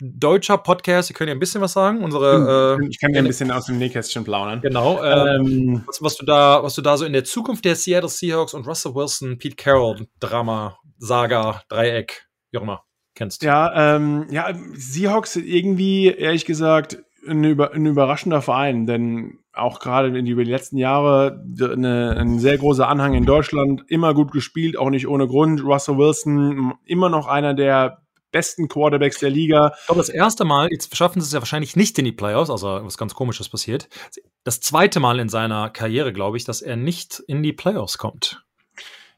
[0.00, 2.02] deutscher Podcast, wir können ja ein bisschen was sagen.
[2.02, 4.60] Unsere, äh, ich kann ja ein bisschen aus dem Nähkästchen plaudern.
[4.60, 5.02] Genau.
[5.02, 8.54] Ähm, was, was, du da, was du da so in der Zukunft der Seattle Seahawks
[8.54, 12.82] und Russell Wilson, Pete Carroll, Drama, Saga, Dreieck, wie auch immer,
[13.14, 13.42] kennst.
[13.42, 20.16] Ja, ähm, ja, Seahawks irgendwie, ehrlich gesagt, ein, über, ein überraschender Verein, denn auch gerade
[20.16, 24.32] in die, über die letzten Jahre eine, ein sehr großer Anhang in Deutschland, immer gut
[24.32, 25.62] gespielt, auch nicht ohne Grund.
[25.62, 27.98] Russell Wilson, immer noch einer der
[28.30, 29.72] besten Quarterbacks der Liga.
[29.80, 32.50] Ich glaube, das erste Mal, jetzt schaffen sie es ja wahrscheinlich nicht in die Playoffs,
[32.50, 33.88] also was ganz komisches passiert.
[34.44, 38.42] Das zweite Mal in seiner Karriere, glaube ich, dass er nicht in die Playoffs kommt.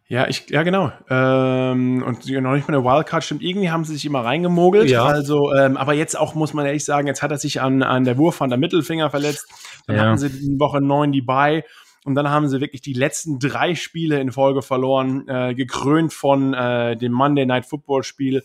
[0.09, 0.93] Ja, ich, ja, genau.
[1.09, 3.43] Ähm, und noch nicht mal eine Wildcard stimmt.
[3.43, 4.91] Irgendwie haben sie sich immer reingemogelt.
[4.91, 5.05] Ja.
[5.05, 8.05] Also, ähm, aber jetzt auch muss man ehrlich sagen, jetzt hat er sich an, an
[8.05, 9.47] der Wurf an der Mittelfinger verletzt.
[9.87, 10.03] Dann ja.
[10.03, 11.65] hatten sie in Woche neun die bei.
[12.05, 16.53] Und dann haben sie wirklich die letzten drei Spiele in Folge verloren, äh, gekrönt von
[16.53, 18.43] äh, dem Monday Night Football Spiel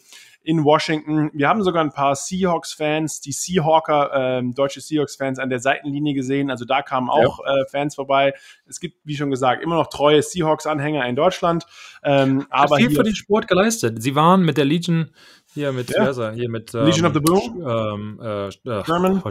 [0.47, 1.29] in Washington.
[1.33, 6.49] Wir haben sogar ein paar Seahawks-Fans, die Seahawker, äh, deutsche Seahawks-Fans an der Seitenlinie gesehen.
[6.49, 7.53] Also da kamen auch ja.
[7.53, 8.33] äh, Fans vorbei.
[8.65, 11.65] Es gibt, wie schon gesagt, immer noch treue Seahawks-Anhänger in Deutschland.
[12.01, 14.01] Ähm, aber viel für den Sport geleistet.
[14.01, 15.11] Sie waren mit der Legion
[15.57, 16.05] hier mit, ja.
[16.05, 16.31] er?
[16.31, 19.21] hier mit ähm, Legion of the Boom, ähm, äh, German,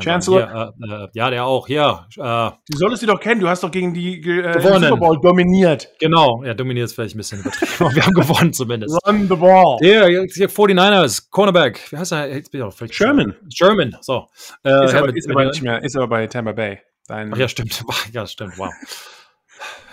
[0.00, 2.06] Chancellor, hier, äh, äh, ja, der auch, ja.
[2.16, 3.40] Äh, du solltest sie doch kennen.
[3.40, 5.88] Du hast doch gegen die äh, Super Bowl dominiert.
[6.00, 7.70] Genau, ja, dominiert ist vielleicht ein bisschen übertrieben.
[7.94, 8.98] wir haben gewonnen zumindest.
[9.06, 9.76] Run the ball.
[9.82, 11.80] Der, hier 49ers, Cornerback.
[11.90, 12.34] Wie heißt er?
[12.34, 13.34] Jetzt bin ich auch völlig Sherman.
[13.52, 14.26] Sherman, so.
[14.64, 16.78] Äh, ist, aber, ist aber nicht mehr, ist aber bei Tampa Bay.
[17.06, 17.84] Dein Ach ja, stimmt.
[18.12, 18.58] Ja, stimmt.
[18.58, 18.70] Wow.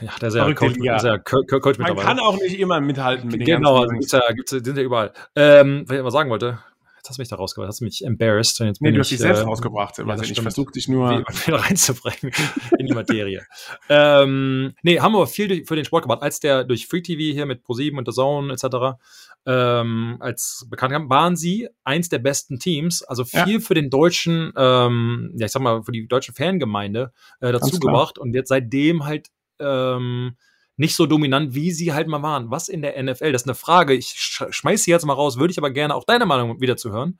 [0.01, 3.41] Ja, der ist ja Coach, ist ja Coach Man kann auch nicht immer mithalten mit
[3.41, 5.13] den Genau, also gibt's ja, gibt's, sind ja überall.
[5.35, 6.59] Ähm, was ich mal sagen wollte,
[7.05, 8.59] jetzt hast du mich da rausgebracht, hast du mich embarrassed.
[8.61, 9.97] Und jetzt nee, du hast dich selbst äh, rausgebracht.
[9.97, 12.33] Ja, ich versuche dich nur reinzubringen
[12.79, 13.45] in die Materie.
[13.89, 16.21] ähm, nee, haben wir viel für den Sport gemacht.
[16.21, 18.97] Als der durch Free TV hier mit ProSieben und The Zone etc.
[19.45, 23.03] Ähm, als bekannt kam, waren sie eins der besten Teams.
[23.03, 23.59] Also viel ja.
[23.59, 28.17] für den deutschen, ähm, ja ich sag mal, für die deutsche Fangemeinde äh, dazu gebracht.
[28.17, 30.35] Und jetzt seitdem halt ähm,
[30.77, 32.51] nicht so dominant, wie sie halt mal waren.
[32.51, 33.31] Was in der NFL?
[33.31, 33.93] Das ist eine Frage.
[33.93, 34.13] Ich
[34.49, 37.19] schmeiß sie jetzt mal raus, würde ich aber gerne auch deine Meinung wieder zu hören.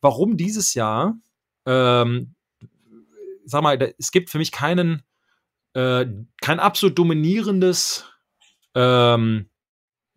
[0.00, 1.16] Warum dieses Jahr,
[1.66, 2.34] ähm,
[3.44, 5.02] sag mal, es gibt für mich keinen,
[5.74, 6.06] äh,
[6.40, 8.04] kein absolut dominierendes,
[8.74, 9.48] ähm,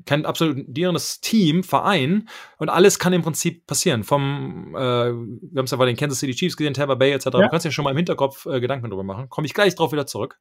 [0.05, 4.03] kein absolut dominierendes Team, Verein und alles kann im Prinzip passieren.
[4.03, 7.25] Vom, äh, wir haben es ja bei den Kansas City Chiefs gesehen, Tampa Bay etc.
[7.25, 7.31] Ja.
[7.31, 9.29] Du kannst ja schon mal im Hinterkopf äh, Gedanken darüber machen.
[9.29, 10.39] Komme ich gleich drauf wieder zurück.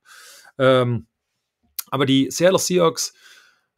[0.61, 1.07] Ähm,
[1.90, 3.12] aber die Seattle Seahawks,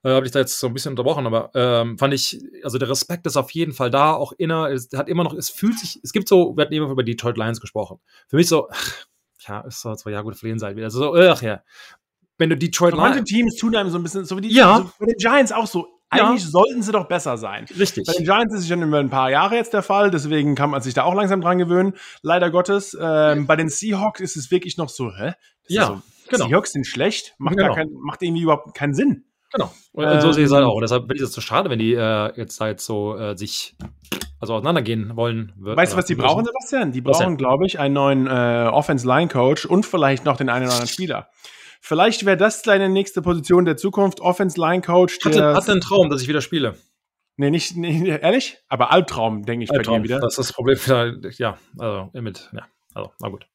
[0.05, 2.89] äh, habe ich da jetzt so ein bisschen unterbrochen, aber ähm, fand ich, also der
[2.89, 6.01] Respekt ist auf jeden Fall da, auch inner, es hat immer noch, es fühlt sich,
[6.03, 8.01] es gibt so, wir hatten eben über Detroit Lions gesprochen.
[8.29, 9.07] Für mich so, ach,
[9.47, 10.87] ja, ist so zwei Jahre gut verlieren sein wieder.
[10.87, 11.63] Also so, ach ja.
[12.39, 13.09] Wenn du Detroit Lions.
[13.11, 14.75] Manche Teams tun einem so ein bisschen, so wie die ja.
[14.75, 15.87] also bei den Giants auch so.
[16.11, 16.51] Eigentlich ja.
[16.51, 17.65] sollten sie doch besser sein.
[17.79, 18.05] Richtig.
[18.07, 20.69] Bei den Giants ist es schon über ein paar Jahre jetzt der Fall, deswegen kann
[20.69, 22.95] man sich da auch langsam dran gewöhnen, leider Gottes.
[23.01, 25.33] Ähm, bei den Seahawks ist es wirklich noch so, hä?
[25.63, 25.87] Das ja.
[25.87, 26.49] So, Genau.
[26.49, 27.75] Seahawks sind schlecht, macht, genau.
[27.75, 29.25] kein, macht irgendwie überhaupt keinen Sinn.
[29.53, 29.73] Genau.
[29.93, 30.75] Und ähm, so sehe ich es halt auch.
[30.75, 33.77] Und deshalb finde ich es so schade, wenn die äh, jetzt halt so äh, sich
[34.41, 35.53] also auseinandergehen wollen.
[35.57, 36.27] Wird, weißt du, was die müssen.
[36.27, 36.93] brauchen, Sebastian?
[36.93, 40.89] Die brauchen, glaube ich, einen neuen äh, Offense-Line-Coach und vielleicht noch den einen oder anderen
[40.89, 41.29] Spieler.
[41.81, 45.19] Vielleicht wäre das deine nächste Position der Zukunft, Offense-Line-Coach.
[45.25, 46.77] Hatte, hatte einen Traum, dass ich wieder spiele.
[47.37, 48.59] Nee, nicht, nee, ehrlich?
[48.69, 50.21] Aber Albtraum, denke ich Albtraum, bei dir wieder.
[50.21, 50.79] Das ist das Problem.
[51.39, 53.47] Ja, also, mit, ja, also, na gut.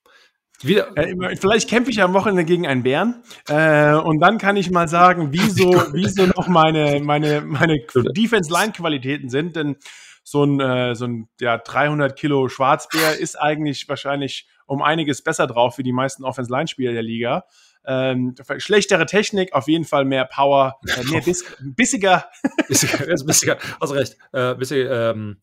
[0.63, 4.71] Wieder, äh, vielleicht kämpfe ich am Wochenende gegen einen Bären äh, und dann kann ich
[4.71, 7.79] mal sagen, wieso, wieso noch meine, meine, meine
[8.15, 9.55] Defense-Line-Qualitäten sind.
[9.55, 9.77] Denn
[10.23, 15.47] so ein, äh, so ein ja, 300 Kilo Schwarzbär ist eigentlich wahrscheinlich um einiges besser
[15.47, 17.45] drauf wie die meisten Offense-Line-Spieler der Liga.
[17.85, 22.29] Ähm, schlechtere Technik, auf jeden Fall mehr Power, äh, mehr bis, bissiger.
[22.67, 24.17] bissiger, bissiger, hast recht.
[24.33, 25.37] Äh, bisschen, ähm,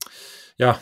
[0.59, 0.79] ja,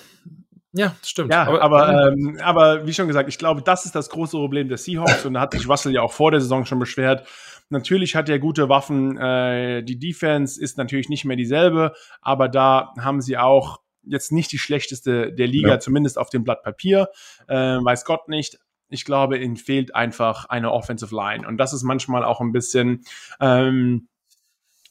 [0.72, 1.32] ja, stimmt.
[1.32, 4.68] Ja, aber, aber, ähm, aber wie schon gesagt, ich glaube, das ist das große Problem
[4.68, 7.28] der Seahawks und da hat sich Russell ja auch vor der Saison schon beschwert.
[7.68, 9.18] Natürlich hat er gute Waffen.
[9.18, 11.92] Äh, die Defense ist natürlich nicht mehr dieselbe,
[12.22, 15.78] aber da haben sie auch jetzt nicht die schlechteste der Liga, ja.
[15.78, 17.08] zumindest auf dem Blatt Papier.
[17.48, 18.58] Äh, weiß Gott nicht.
[18.88, 21.46] Ich glaube, ihnen fehlt einfach eine Offensive Line.
[21.46, 23.04] Und das ist manchmal auch ein bisschen
[23.40, 24.08] ähm,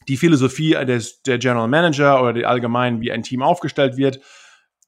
[0.08, 4.20] die Philosophie des, der General Manager oder allgemein, wie ein Team aufgestellt wird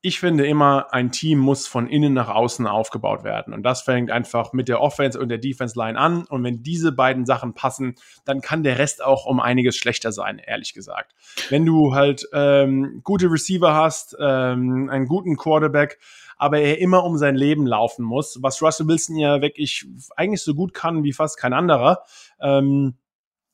[0.05, 3.55] ich finde immer, ein Team muss von innen nach außen aufgebaut werden.
[3.55, 6.27] Und das fängt einfach mit der Offense und der Defense Line an.
[6.27, 7.95] Und wenn diese beiden Sachen passen,
[8.27, 11.15] dann kann der Rest auch um einiges schlechter sein, ehrlich gesagt.
[11.49, 15.99] Wenn du halt ähm, gute Receiver hast, ähm, einen guten Quarterback,
[16.37, 19.87] aber er immer um sein Leben laufen muss, was Russell Wilson ja wirklich
[20.17, 22.03] eigentlich so gut kann wie fast kein anderer.
[22.43, 22.99] Ähm,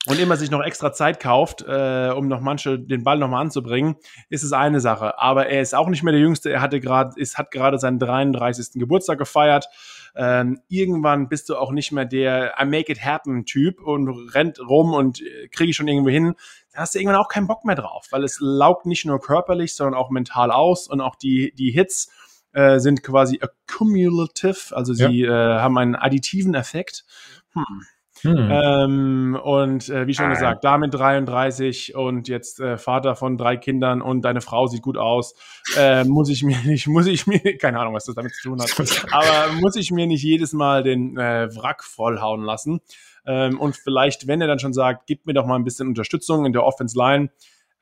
[0.07, 3.97] und immer sich noch extra Zeit kauft, äh, um noch manche den Ball nochmal anzubringen,
[4.31, 5.19] ist es eine Sache.
[5.19, 6.51] Aber er ist auch nicht mehr der Jüngste.
[6.51, 8.81] Er hatte gerade, ist hat gerade seinen 33.
[8.81, 9.69] Geburtstag gefeiert.
[10.17, 14.59] Ähm, irgendwann bist du auch nicht mehr der I make it happen Typ und rennt
[14.59, 16.35] rum und äh, kriege ich schon irgendwo hin.
[16.73, 19.75] Da hast du irgendwann auch keinen Bock mehr drauf, weil es laugt nicht nur körperlich,
[19.75, 22.11] sondern auch mental aus und auch die die Hits
[22.53, 25.59] äh, sind quasi accumulative, also sie ja.
[25.59, 27.05] äh, haben einen additiven Effekt.
[27.53, 27.83] Hm
[28.23, 28.51] hm.
[28.51, 30.31] Ähm, und äh, wie schon ah.
[30.31, 34.97] gesagt, damit 33 und jetzt äh, Vater von drei Kindern und deine Frau sieht gut
[34.97, 35.35] aus.
[35.77, 38.61] Äh, muss ich mir nicht, muss ich mir, keine Ahnung, was das damit zu tun
[38.61, 38.71] hat,
[39.13, 42.81] aber muss ich mir nicht jedes Mal den äh, Wrack vollhauen lassen.
[43.27, 46.47] Ähm, und vielleicht, wenn er dann schon sagt, gib mir doch mal ein bisschen Unterstützung
[46.47, 47.31] in der Offense Line,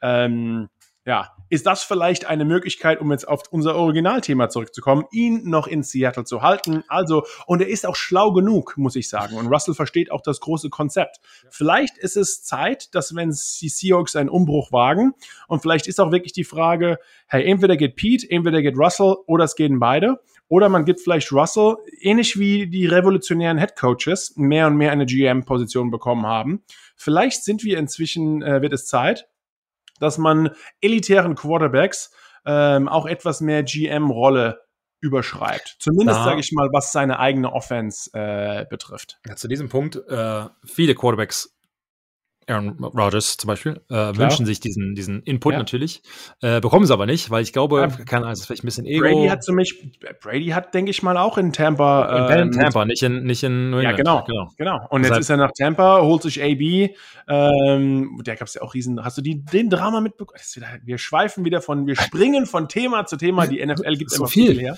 [0.03, 0.69] ähm,
[1.09, 5.83] ja, ist das vielleicht eine Möglichkeit, um jetzt auf unser Originalthema zurückzukommen, ihn noch in
[5.83, 6.85] Seattle zu halten?
[6.87, 9.37] Also, und er ist auch schlau genug, muss ich sagen.
[9.39, 11.17] Und Russell versteht auch das große Konzept.
[11.49, 15.15] Vielleicht ist es Zeit, dass wenn die Seahawks einen Umbruch wagen,
[15.47, 19.45] und vielleicht ist auch wirklich die Frage, hey, entweder geht Pete, entweder geht Russell oder
[19.45, 20.21] es gehen beide.
[20.49, 25.07] Oder man gibt vielleicht Russell, ähnlich wie die revolutionären Head Coaches, mehr und mehr eine
[25.07, 26.65] GM-Position bekommen haben.
[26.97, 29.27] Vielleicht sind wir inzwischen, äh, wird es Zeit,
[30.01, 32.13] dass man elitären Quarterbacks
[32.47, 34.61] ähm, auch etwas mehr GM-Rolle
[35.01, 35.77] überschreibt.
[35.79, 39.21] Zumindest, sage ich mal, was seine eigene Offense äh, betrifft.
[39.27, 41.58] Ja, zu diesem Punkt, äh, viele Quarterbacks
[42.49, 45.59] Aaron Rodgers zum Beispiel, äh, wünschen sich diesen, diesen Input ja.
[45.59, 46.03] natürlich,
[46.41, 48.05] äh, bekommen sie aber nicht, weil ich glaube, ja.
[48.05, 49.05] kann also vielleicht ein bisschen Ego.
[49.05, 52.29] Brady hat Beispiel, Brady hat, denke ich mal, auch in Tampa.
[52.29, 53.73] Äh, in Tampa, nicht in, nicht in.
[53.81, 54.51] Ja, genau, genau.
[54.57, 54.87] genau.
[54.91, 56.95] Und jetzt ist er nach Tampa, holt sich AB.
[57.29, 59.05] Ähm, da gab es ja auch riesen.
[59.05, 60.39] Hast du die, den Drama mitbekommen?
[60.85, 63.47] wir schweifen wieder von, wir springen von Thema zu Thema.
[63.47, 64.77] Die NFL gibt so immer viel, viel her.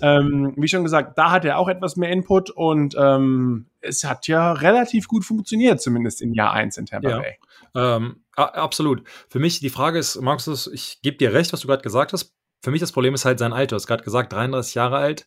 [0.00, 4.26] Ähm, wie schon gesagt, da hat er auch etwas mehr Input und ähm, es hat
[4.28, 7.18] ja relativ gut funktioniert, zumindest in Jahr 1 in Tampa ja.
[7.18, 7.38] Bay.
[7.74, 9.02] Ähm, absolut.
[9.28, 12.34] Für mich die Frage ist, Markus, ich gebe dir recht, was du gerade gesagt hast.
[12.62, 13.70] Für mich das Problem ist halt sein Alter.
[13.70, 15.26] Du hast gerade gesagt, 33 Jahre alt.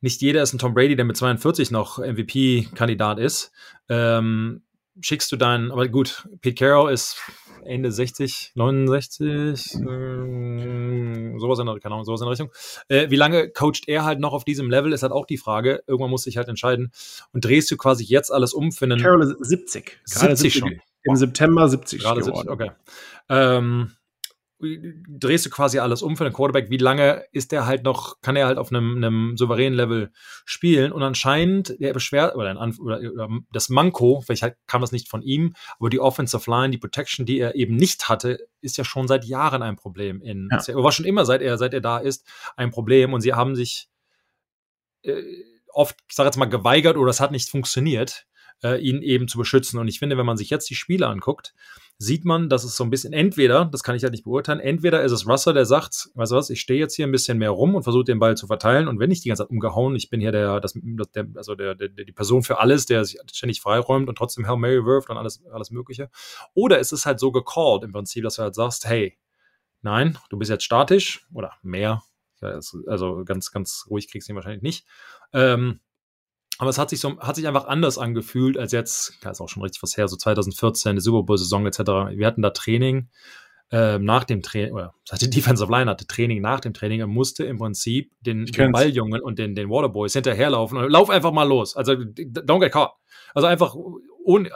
[0.00, 3.52] Nicht jeder ist ein Tom Brady, der mit 42 noch MVP-Kandidat ist.
[3.88, 4.62] Ähm,
[5.00, 7.18] schickst du deinen, aber gut, Pete Carroll ist
[7.64, 12.50] Ende 60, 69, äh, sowas in der, keine Ahnung, sowas in der Richtung.
[12.88, 15.82] Äh, wie lange coacht er halt noch auf diesem Level, ist halt auch die Frage.
[15.86, 16.92] Irgendwann muss sich halt entscheiden.
[17.32, 19.00] Und drehst du quasi jetzt alles um für einen.
[19.00, 20.00] Carroll ist 70.
[20.04, 20.80] 70, 70 schon.
[21.04, 22.48] Im September 70 Gerade geworden.
[22.48, 22.70] 70, okay.
[23.28, 23.92] Ähm,
[24.60, 28.36] drehst du quasi alles um für den Quarterback, wie lange ist der halt noch, kann
[28.36, 30.12] er halt auf einem, einem souveränen Level
[30.44, 30.92] spielen?
[30.92, 35.22] Und anscheinend, der beschwert, oder, oder, oder das Manko, vielleicht halt kam das nicht von
[35.22, 39.08] ihm, aber die Offensive Line, die Protection, die er eben nicht hatte, ist ja schon
[39.08, 40.74] seit Jahren ein Problem in, ja.
[40.74, 42.26] war schon immer, seit er, seit er da ist,
[42.56, 43.12] ein Problem.
[43.12, 43.88] Und sie haben sich
[45.02, 45.22] äh,
[45.72, 48.26] oft, ich sage jetzt mal, geweigert oder es hat nicht funktioniert,
[48.62, 49.78] äh, ihn eben zu beschützen.
[49.78, 51.54] Und ich finde, wenn man sich jetzt die Spiele anguckt,
[51.98, 55.02] sieht man, dass es so ein bisschen entweder, das kann ich halt nicht beurteilen, entweder
[55.02, 57.50] ist es Russell, der sagt, weißt du was, ich stehe jetzt hier ein bisschen mehr
[57.50, 60.10] rum und versuche den Ball zu verteilen und wenn ich die ganze Zeit umgehauen, ich
[60.10, 60.74] bin hier der, das,
[61.14, 64.56] der also der, der, die Person für alles, der sich ständig freiräumt und trotzdem Hail
[64.56, 66.10] Mary wirft und alles, alles Mögliche.
[66.54, 69.16] Oder ist es halt so gecalled im Prinzip, dass du halt sagst, hey,
[69.82, 72.02] nein, du bist jetzt statisch oder mehr,
[72.40, 74.86] also ganz, ganz ruhig kriegst du ihn wahrscheinlich nicht.
[75.32, 75.80] Ähm,
[76.58, 79.48] aber es hat sich so, hat sich einfach anders angefühlt als jetzt, da ist auch
[79.48, 81.78] schon richtig was her, so 2014, die Super Bowl-Saison etc.
[82.16, 83.08] Wir hatten da Training
[83.72, 87.44] äh, nach dem Training, oder die Defensive Line hatte Training nach dem Training und musste
[87.44, 91.76] im Prinzip den, den Balljungen und den, den Waterboys hinterherlaufen und lauf einfach mal los.
[91.76, 92.92] Also don't get caught.
[93.34, 93.74] Also einfach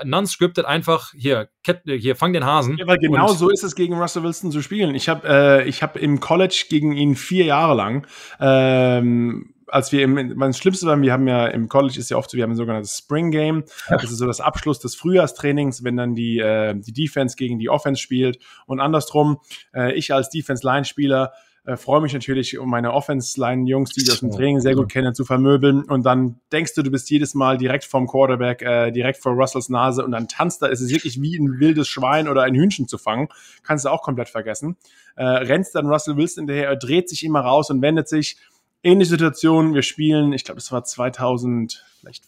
[0.04, 1.48] non-scripted einfach hier,
[1.84, 2.78] hier, fang den Hasen.
[2.78, 4.94] Ja, weil genau so ist es gegen Russell Wilson zu spielen.
[4.94, 8.06] Ich habe äh, ich hab im College gegen ihn vier Jahre lang
[8.40, 12.30] ähm, als wir im, mein Schlimmste war, wir haben ja im College ist ja oft
[12.30, 13.64] so, wir haben ein sogenanntes Spring Game.
[13.88, 17.68] Das ist so das Abschluss des Frühjahrstrainings, wenn dann die, äh, die Defense gegen die
[17.68, 19.38] Offense spielt und andersrum.
[19.74, 21.32] Äh, ich als Defense-Line-Spieler
[21.68, 25.12] äh, freue mich natürlich, um meine Offense-Line-Jungs, die ich aus dem Training sehr gut kenne,
[25.12, 25.84] zu vermöbeln.
[25.84, 29.68] Und dann denkst du, du bist jedes Mal direkt vom Quarterback, äh, direkt vor Russells
[29.68, 30.68] Nase und dann tanzt da.
[30.68, 33.28] Es ist wirklich wie ein wildes Schwein oder ein Hühnchen zu fangen.
[33.64, 34.78] Kannst du auch komplett vergessen.
[35.16, 38.38] Äh, rennst dann Russell Wilson hinterher, er dreht sich immer raus und wendet sich
[38.82, 39.74] ähnliche Situation.
[39.74, 42.24] Wir spielen, ich glaube, es war 2000, vielleicht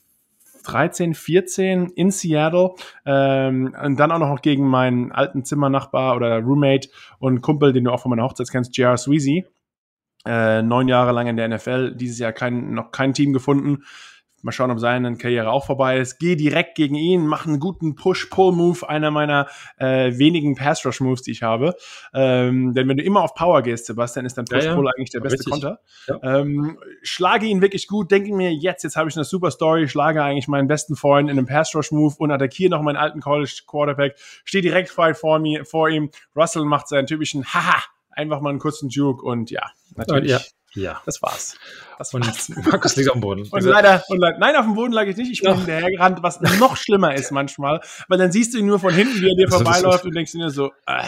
[0.65, 2.75] 13, 14 in Seattle
[3.07, 6.89] ähm, und dann auch noch gegen meinen alten Zimmernachbar oder Roommate
[7.19, 8.97] und Kumpel, den du auch von meiner Hochzeit kennst, J.R.
[8.97, 9.47] Sweezy.
[10.27, 13.85] Äh, neun Jahre lang in der NFL, dieses Jahr kein, noch kein Team gefunden.
[14.43, 16.19] Mal schauen, ob seine Karriere auch vorbei ist.
[16.19, 21.43] Geh direkt gegen ihn, mach einen guten Push-Pull-Move, einer meiner äh, wenigen Pass-Rush-Moves, die ich
[21.43, 21.75] habe.
[22.15, 25.21] Ähm, denn wenn du immer auf Power gehst, Sebastian, ist dann Push-Pull ja, eigentlich der
[25.21, 25.53] beste Richtig.
[25.53, 25.81] Konter.
[26.07, 26.41] Ja.
[26.41, 30.23] Ähm, schlage ihn wirklich gut, denke mir, jetzt, jetzt habe ich eine super Story, schlage
[30.23, 34.89] eigentlich meinen besten Freund in einem Pass-Rush-Move und attackiere noch meinen alten College-Quarterback, stehe direkt
[34.89, 36.11] frei vor, mir, vor ihm.
[36.35, 39.67] Russell macht seinen typischen Haha, einfach mal einen kurzen Juke und ja,
[39.97, 40.31] natürlich.
[40.31, 40.41] Ja.
[40.75, 41.01] Ja.
[41.07, 41.57] Das war's.
[41.99, 42.49] Das und war's.
[42.71, 43.49] Markus liegt auf dem Boden.
[43.51, 45.31] Und leider, und leider, nein, auf dem Boden lag ich nicht.
[45.31, 47.81] Ich bin hinterhergerannt, was noch schlimmer ist manchmal.
[48.09, 50.51] Weil dann siehst du ihn nur von hinten, wie er dir vorbeiläuft und denkst dir
[50.51, 51.03] so, äh.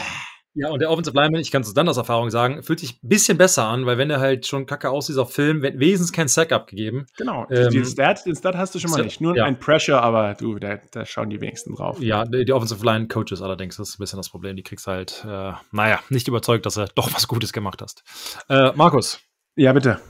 [0.55, 3.09] Ja, und der Offensive Lineman, ich kann es dann aus Erfahrung sagen, fühlt sich ein
[3.09, 6.29] bisschen besser an, weil wenn er halt schon kacke aussieht auf Film, wird wesentlich kein
[6.29, 7.07] Sack abgegeben.
[7.17, 9.21] Genau, ähm, den, Stat, den Stat hast du schon mal nicht.
[9.21, 9.45] Nur ja.
[9.45, 12.01] ein Pressure, aber du, da, da schauen die wenigsten drauf.
[12.03, 14.57] Ja, die, die Offensive Line Coaches allerdings, das ist ein bisschen das Problem.
[14.57, 18.05] Die kriegst halt, äh, naja, nicht überzeugt, dass er doch was Gutes gemacht hast.
[18.51, 19.21] Äh, Markus.
[19.57, 20.01] Ja, bitte.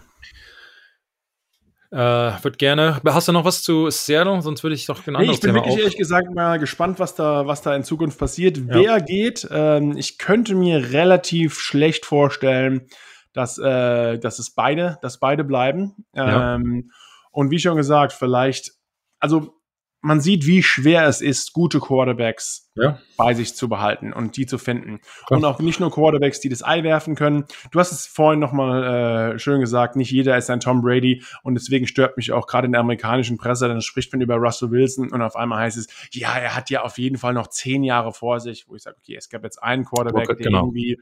[1.90, 3.02] Äh, würde gerne.
[3.04, 4.40] Hast du noch was zu Seattle?
[4.40, 5.18] Sonst würde ich doch genau.
[5.18, 5.78] Nee, ich bin Thema wirklich auf.
[5.78, 8.56] ehrlich gesagt mal gespannt, was da, was da in Zukunft passiert.
[8.56, 8.64] Ja.
[8.68, 9.46] Wer geht?
[9.50, 12.86] Ähm, ich könnte mir relativ schlecht vorstellen,
[13.34, 16.06] dass, äh, dass es beide, dass beide bleiben.
[16.14, 16.54] Ja.
[16.54, 16.90] Ähm,
[17.30, 18.72] und wie schon gesagt, vielleicht,
[19.18, 19.61] also
[20.02, 22.98] man sieht, wie schwer es ist, gute Quarterbacks ja.
[23.16, 25.00] bei sich zu behalten und die zu finden.
[25.26, 25.38] Klar.
[25.38, 27.44] Und auch nicht nur Quarterbacks, die das Ei werfen können.
[27.70, 31.54] Du hast es vorhin nochmal äh, schön gesagt, nicht jeder ist ein Tom Brady und
[31.54, 35.10] deswegen stört mich auch gerade in der amerikanischen Presse, dann spricht man über Russell Wilson
[35.10, 38.12] und auf einmal heißt es, ja, er hat ja auf jeden Fall noch zehn Jahre
[38.12, 40.58] vor sich, wo ich sage, okay, es gab jetzt einen Quarterback, okay, genau.
[40.58, 40.98] der irgendwie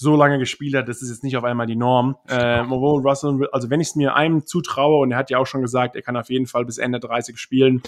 [0.00, 2.16] so lange gespielt hat, das ist jetzt nicht auf einmal die Norm.
[2.26, 5.46] Ähm, obwohl Russell, also wenn ich es mir einem zutraue, und er hat ja auch
[5.46, 7.82] schon gesagt, er kann auf jeden Fall bis Ende 30 spielen,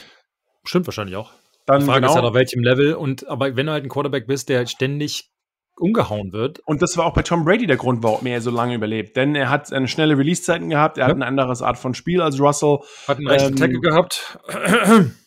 [0.65, 1.33] Stimmt wahrscheinlich auch.
[1.67, 2.13] Dann die Frage genau.
[2.13, 2.95] ist halt auf welchem Level.
[2.95, 5.31] Und aber wenn du halt ein Quarterback bist, der halt ständig
[5.77, 6.61] umgehauen wird.
[6.61, 9.17] Und das war auch bei Tom Brady der Grund, warum er so lange überlebt.
[9.17, 11.09] Denn er hat eine schnelle Release-Zeiten gehabt, er ja.
[11.09, 12.79] hat eine andere Art von Spiel als Russell.
[13.09, 14.39] Hat einen rechten ähm, Tackle gehabt.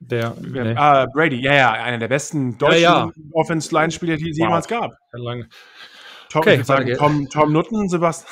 [0.00, 0.74] Der, nee.
[0.76, 3.12] ah, Brady, ja, ja, einer der besten deutschen ja, ja.
[3.32, 4.46] Offense-Line-Spieler, die es wow.
[4.46, 4.92] jemals gab.
[5.12, 5.46] Lang.
[6.28, 8.28] Tom, okay, sagen, Tom, Tom Nutten, Sebastian.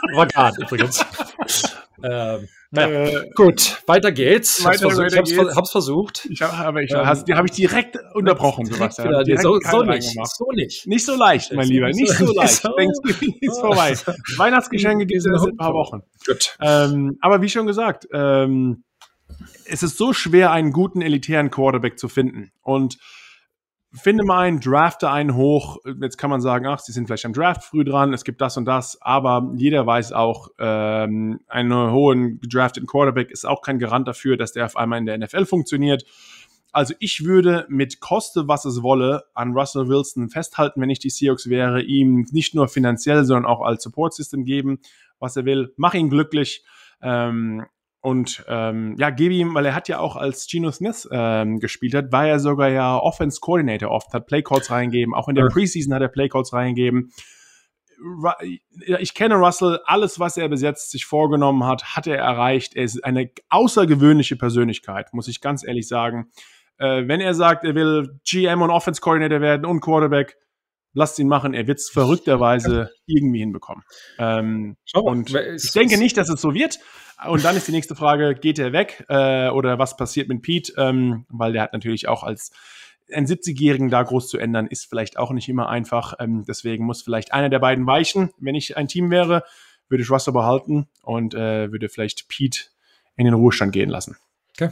[0.14, 1.04] War gerade übrigens.
[2.02, 4.64] ähm, naja, äh, gut, weiter geht's.
[4.64, 5.56] Weiter, hab's, versucht, hab's, geht's.
[5.56, 6.28] hab's versucht.
[6.30, 9.08] Ich hab, aber ich, ähm, hast, die habe ich direkt unterbrochen, Sebastian.
[9.08, 10.86] Wieder, direkt so, so nicht, so nicht.
[10.86, 12.62] Nicht so leicht, mein Lieber, nicht so leicht.
[12.62, 12.74] So.
[12.76, 13.08] Denkst du,
[13.40, 13.94] ist vorbei.
[14.36, 16.02] Weihnachtsgeschenke gibt es in ein paar Wochen.
[16.24, 16.56] Gut.
[16.60, 18.84] Ähm, aber wie schon gesagt, ähm,
[19.64, 22.52] es ist so schwer, einen guten elitären Quarterback zu finden.
[22.62, 22.98] Und
[23.92, 25.78] finde mal einen, drafte einen hoch.
[26.00, 28.56] Jetzt kann man sagen, ach, sie sind vielleicht am Draft früh dran, es gibt das
[28.56, 34.06] und das, aber jeder weiß auch, ähm, einen hohen gedrafteten Quarterback ist auch kein Garant
[34.06, 36.04] dafür, dass der auf einmal in der NFL funktioniert.
[36.72, 41.10] Also ich würde mit koste, was es wolle, an Russell Wilson festhalten, wenn ich die
[41.10, 44.78] Seahawks wäre, ihm nicht nur finanziell, sondern auch als Support System geben,
[45.18, 45.72] was er will.
[45.76, 46.64] Mach ihn glücklich.
[47.02, 47.66] Ähm,
[48.02, 51.94] und ähm, ja, gebe ihm, weil er hat ja auch als Geno Smith ähm, gespielt
[51.94, 55.92] hat, war er sogar ja Offense Coordinator oft, hat Playcalls reingegeben, auch in der Preseason
[55.92, 57.12] hat er Playcalls reingegeben.
[58.98, 62.74] Ich kenne Russell, alles, was er bis jetzt sich vorgenommen hat, hat er erreicht.
[62.74, 66.30] Er ist eine außergewöhnliche Persönlichkeit, muss ich ganz ehrlich sagen.
[66.78, 70.38] Äh, wenn er sagt, er will GM und Offense Coordinator werden und Quarterback,
[70.94, 71.54] lasst ihn machen.
[71.54, 73.84] Er wird es verrückterweise irgendwie hinbekommen.
[74.18, 76.78] Ähm, und ich denke nicht, dass es so wird.
[77.28, 80.72] Und dann ist die nächste Frage, geht er weg äh, oder was passiert mit Pete?
[80.76, 82.52] Ähm, weil der hat natürlich auch als
[83.12, 86.14] einen 70-Jährigen da groß zu ändern, ist vielleicht auch nicht immer einfach.
[86.18, 88.30] Ähm, deswegen muss vielleicht einer der beiden weichen.
[88.38, 89.44] Wenn ich ein Team wäre,
[89.88, 92.66] würde ich Russell behalten und äh, würde vielleicht Pete
[93.16, 94.16] in den Ruhestand gehen lassen.
[94.52, 94.70] Okay.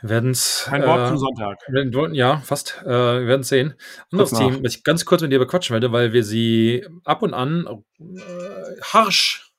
[0.00, 0.68] Wir werden es.
[0.70, 1.58] Ein Wort äh, zum Sonntag.
[2.14, 2.80] ja, fast.
[2.84, 3.74] Äh, wir werden es sehen.
[4.10, 7.34] Anderes Team, was ich ganz kurz mit dir bequatschen werde, weil wir sie ab und
[7.34, 7.66] an
[7.98, 9.49] äh, harsch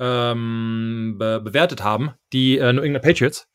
[0.00, 3.46] ähm, be bewertet haben, die äh, New England Patriots.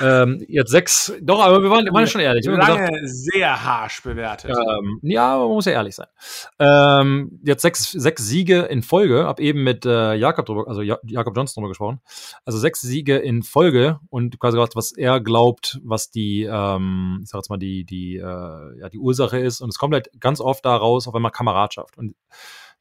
[0.00, 2.46] Ähm, jetzt sechs, doch, aber wir waren, wir waren schon ehrlich.
[2.46, 4.50] Lange gesagt, sehr harsh bewertet.
[4.50, 6.06] Ähm, ja, man muss ja ehrlich sein.
[6.58, 10.98] Ähm, jetzt sechs, sechs Siege in Folge, hab eben mit äh, Jakob drüber, also ja,
[11.04, 12.00] Jakob Johnson drüber gesprochen.
[12.44, 17.28] Also sechs Siege in Folge und quasi gesagt, was er glaubt, was die, ähm, ich
[17.28, 19.60] sag jetzt mal, die, die, äh, ja, die Ursache ist.
[19.60, 21.98] Und es kommt halt ganz oft daraus auf einmal Kameradschaft.
[21.98, 22.14] Und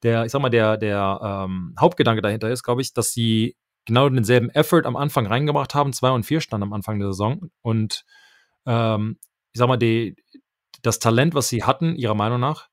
[0.04, 4.10] der, ich sag mal, der, der ähm, Hauptgedanke dahinter ist, glaube ich, dass sie genau
[4.10, 5.93] denselben Effort am Anfang reingebracht haben.
[5.93, 7.49] Zwei und vier standen am Anfang der Saison.
[7.62, 8.04] Und
[8.66, 9.18] ähm,
[9.54, 10.16] ich sag mal, die,
[10.82, 12.70] das Talent, was sie hatten, ihrer Meinung nach,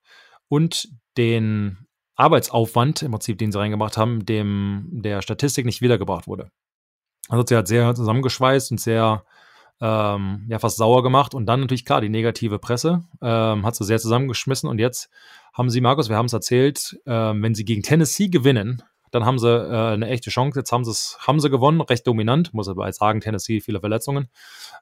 [0.47, 6.51] und den Arbeitsaufwand im Prinzip, den sie reingebracht haben, dem der Statistik nicht wiedergebracht wurde.
[7.29, 9.23] Also sie hat sehr zusammengeschweißt und sehr
[9.81, 13.85] ähm, ja fast sauer gemacht und dann natürlich klar die negative Presse ähm, hat sie
[13.85, 15.09] sehr zusammengeschmissen und jetzt
[15.53, 19.39] haben sie Markus, wir haben es erzählt, äh, wenn sie gegen Tennessee gewinnen, dann haben
[19.39, 20.59] sie äh, eine echte Chance.
[20.59, 24.29] Jetzt haben sie es, haben sie gewonnen, recht dominant, muss aber sagen, Tennessee viele Verletzungen.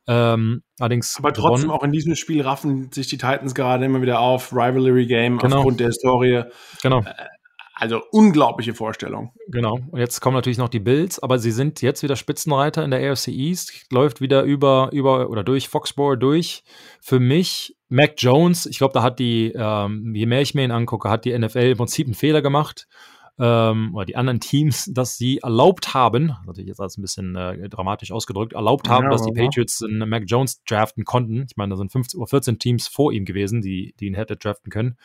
[0.08, 1.80] Ähm, allerdings aber trotzdem gewonnen.
[1.80, 5.58] auch in diesem Spiel raffen sich die Titans gerade immer wieder auf Rivalry Game genau.
[5.58, 6.44] aufgrund der Historie.
[6.82, 7.02] Genau.
[7.02, 7.14] Äh,
[7.80, 9.32] also unglaubliche Vorstellung.
[9.48, 9.80] Genau.
[9.92, 13.12] Und jetzt kommen natürlich noch die Bills, aber sie sind jetzt wieder Spitzenreiter in der
[13.12, 16.64] AFC East, läuft wieder über, über oder durch Foxborough durch.
[17.02, 20.72] Für mich, Mac Jones, ich glaube, da hat die, ähm, je mehr ich mir ihn
[20.72, 22.88] angucke, hat die NFL im Prinzip einen Fehler gemacht
[23.40, 27.70] ähm, oder die anderen Teams, dass sie erlaubt haben, natürlich jetzt als ein bisschen äh,
[27.70, 31.46] dramatisch ausgedrückt, erlaubt haben, ja, dass die Patriots einen Mac Jones draften konnten.
[31.48, 34.36] Ich meine, da sind 15 oder 14 Teams vor ihm gewesen, die, die ihn hätte
[34.36, 34.98] draften können.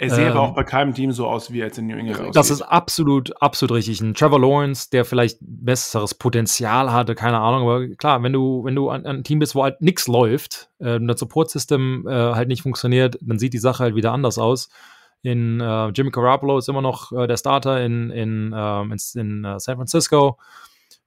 [0.00, 1.96] Er sähe ähm, aber auch bei keinem Team so aus, wie er jetzt in New
[1.96, 2.36] England aussieht.
[2.36, 4.00] Das ist absolut, absolut richtig.
[4.00, 8.76] Ein Trevor Lawrence, der vielleicht besseres Potenzial hatte, keine Ahnung, aber klar, wenn du, wenn
[8.76, 12.48] du an, an ein Team bist, wo halt nichts läuft, äh, das Support-System äh, halt
[12.48, 14.68] nicht funktioniert, dann sieht die Sache halt wieder anders aus
[15.22, 19.44] in äh, Jimmy Garoppolo ist immer noch äh, der Starter in, in, ähm, in, in
[19.44, 20.38] uh, San Francisco.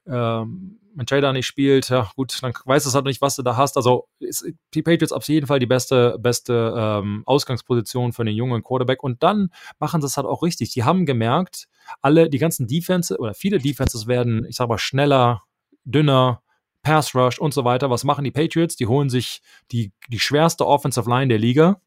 [0.07, 3.55] Ähm, wenn Trader nicht spielt, ja gut, dann weißt du halt nicht, was du da
[3.55, 3.77] hast.
[3.77, 8.63] Also ist die Patriots auf jeden Fall die beste, beste ähm, Ausgangsposition für einen jungen
[8.63, 9.03] Quarterback.
[9.03, 9.49] Und dann
[9.79, 10.73] machen sie es halt auch richtig.
[10.73, 11.67] Die haben gemerkt,
[12.01, 15.43] alle, die ganzen Defenses oder viele Defenses werden, ich sag mal, schneller,
[15.85, 16.41] dünner,
[16.83, 17.89] Pass Rush und so weiter.
[17.89, 18.75] Was machen die Patriots?
[18.75, 19.41] Die holen sich
[19.71, 21.79] die, die schwerste Offensive Line der Liga,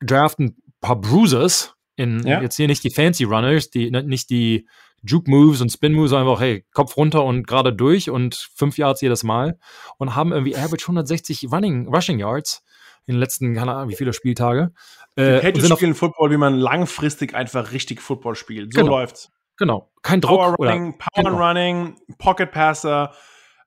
[0.00, 2.40] draften paar Bruisers, in ja.
[2.40, 4.68] jetzt hier nicht die Fancy Runners, die ne, nicht die
[5.02, 9.00] Juke Moves und Spin Moves, einfach hey, Kopf runter und gerade durch und fünf Yards
[9.00, 9.58] jedes Mal
[9.98, 12.64] und haben irgendwie average 160 Running Rushing Yards
[13.06, 14.72] in den letzten, keine Ahnung, wie viele Spieltage.
[15.16, 18.74] Äh, Patriots spielen Football, wie man langfristig einfach richtig Football spielt.
[18.74, 18.98] So genau.
[18.98, 19.30] läuft's.
[19.56, 20.38] Genau, kein Druck.
[20.38, 21.48] Power Running, oder, Power genau.
[21.48, 23.12] Running, Pocket Passer,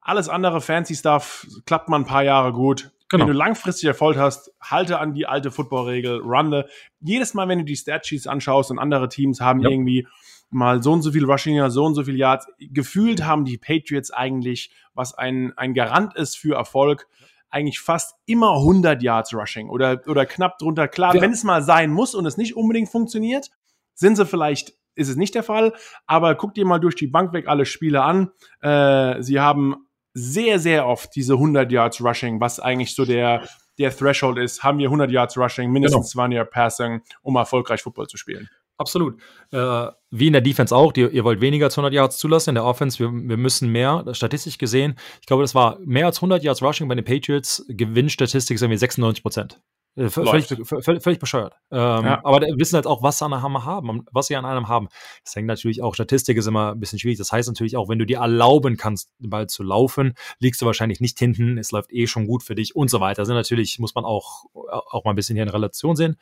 [0.01, 2.91] alles andere fancy Stuff klappt man ein paar Jahre gut.
[3.09, 3.25] Genau.
[3.25, 6.69] Wenn du langfristig Erfolg hast, halte an die alte Football-Regel, runde.
[7.01, 9.71] Jedes Mal, wenn du die Statsheets anschaust und andere Teams haben yep.
[9.71, 10.07] irgendwie
[10.51, 14.11] mal so und so viel Rushinger, so und so viel Yards, gefühlt haben die Patriots
[14.11, 17.07] eigentlich, was ein, ein Garant ist für Erfolg,
[17.49, 20.87] eigentlich fast immer 100 Yards Rushing oder, oder knapp drunter.
[20.87, 21.21] Klar, ja.
[21.21, 23.49] wenn es mal sein muss und es nicht unbedingt funktioniert,
[23.93, 25.73] sind sie vielleicht ist es nicht der Fall,
[26.05, 28.29] aber guck dir mal durch die Bank weg alle Spiele an.
[28.61, 33.47] Äh, sie haben sehr, sehr oft diese 100 Yards Rushing, was eigentlich so der,
[33.79, 34.63] der Threshold ist.
[34.63, 36.25] Haben wir 100 Yards Rushing, mindestens genau.
[36.27, 38.49] 2 Yard Passing, um erfolgreich Football zu spielen.
[38.81, 39.19] Absolut.
[39.51, 40.91] Äh, wie in der Defense auch.
[40.91, 42.49] Die, ihr wollt weniger als 100 Yards zulassen.
[42.49, 44.03] In der Offense, wir, wir müssen mehr.
[44.13, 47.65] Statistisch gesehen, ich glaube, das war mehr als 100 Yards Rushing bei den Patriots.
[47.69, 49.61] Gewinnstatistik ist irgendwie 96 Prozent.
[49.97, 51.53] Äh, völlig, völlig, völlig, bescheuert.
[51.69, 52.21] Ähm, ja.
[52.23, 54.87] Aber wir wissen halt auch, was sie an einem haben, was sie an einem haben.
[55.25, 57.17] Das hängt natürlich auch, Statistik ist immer ein bisschen schwierig.
[57.17, 60.65] Das heißt natürlich auch, wenn du dir erlauben kannst, den Ball zu laufen, liegst du
[60.65, 63.19] wahrscheinlich nicht hinten, es läuft eh schon gut für dich und so weiter.
[63.19, 66.15] Also natürlich muss man auch, auch mal ein bisschen hier in Relation sehen.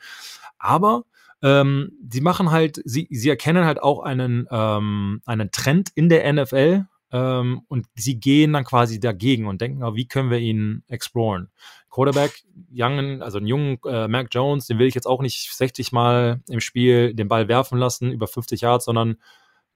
[0.58, 1.04] Aber
[1.42, 6.30] ähm, sie machen halt, sie, sie erkennen halt auch einen, ähm, einen Trend in der
[6.32, 11.48] NFL, ähm, und sie gehen dann quasi dagegen und denken, wie können wir ihn exploren?
[11.90, 15.90] Quarterback, youngen, also einen jungen äh, Mac Jones, den will ich jetzt auch nicht 60
[15.90, 19.16] Mal im Spiel den Ball werfen lassen, über 50 Yards, sondern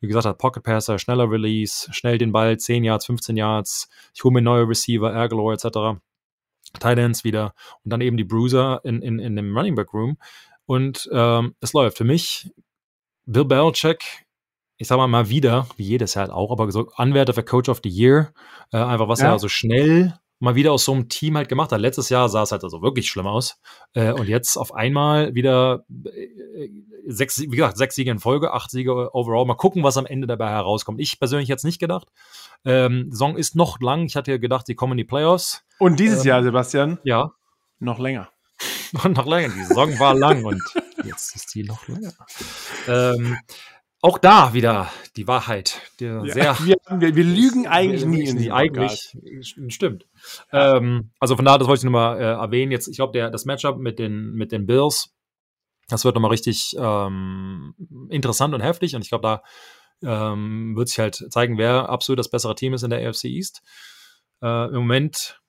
[0.01, 4.23] wie gesagt, hat Pocket Passer, schneller Release, schnell den Ball, 10 Yards, 15 Yards, ich
[4.23, 6.01] hole mir neue Receiver, Aguilar etc.
[6.79, 7.55] Tight Ends wieder
[7.85, 10.19] und dann eben die Bruiser in, in, in dem Running Back Room
[10.67, 11.99] und ähm, es läuft.
[11.99, 12.51] Für mich,
[13.27, 14.25] Bill Belichick
[14.77, 17.69] ich sag mal mal wieder, wie jedes Jahr halt auch, aber so Anwärter für Coach
[17.69, 18.33] of the Year,
[18.73, 19.33] äh, einfach was ja.
[19.33, 21.81] er so schnell mal wieder aus so einem Team halt gemacht hat.
[21.81, 23.61] Letztes Jahr sah es halt also wirklich schlimm aus.
[23.95, 26.69] Äh, und jetzt auf einmal wieder äh,
[27.07, 29.47] sechs, wie gesagt, sechs Siege in Folge, acht Siege overall.
[29.47, 31.01] Mal gucken, was am Ende dabei herauskommt.
[31.01, 32.09] Ich persönlich jetzt nicht gedacht.
[32.65, 34.05] Ähm, Song ist noch lang.
[34.05, 35.65] Ich hatte ja gedacht, sie kommen in die Playoffs.
[35.79, 36.99] Und dieses ähm, Jahr, Sebastian?
[37.05, 37.33] Ja.
[37.79, 38.29] Noch länger.
[39.05, 39.55] Noch länger.
[39.55, 40.62] Die Saison war lang und
[41.05, 42.12] jetzt ist die noch länger.
[42.86, 43.36] Ähm,
[44.05, 45.80] auch da wieder die Wahrheit.
[45.99, 46.22] Ja,
[46.66, 49.16] wir, wir, wir, lügen eigentlich nie in die eigentlich.
[49.68, 50.07] Stimmt.
[50.53, 50.76] Ja.
[50.76, 52.70] Ähm, also von daher, das wollte ich nochmal äh, erwähnen.
[52.70, 55.14] Jetzt, ich glaube, das Matchup mit den, mit den Bills,
[55.88, 57.74] das wird nochmal richtig ähm,
[58.11, 58.95] interessant und heftig.
[58.95, 59.22] Und ich glaube,
[60.03, 63.24] da ähm, wird sich halt zeigen, wer absolut das bessere Team ist in der AFC
[63.24, 63.62] East.
[64.42, 65.40] Äh, Im Moment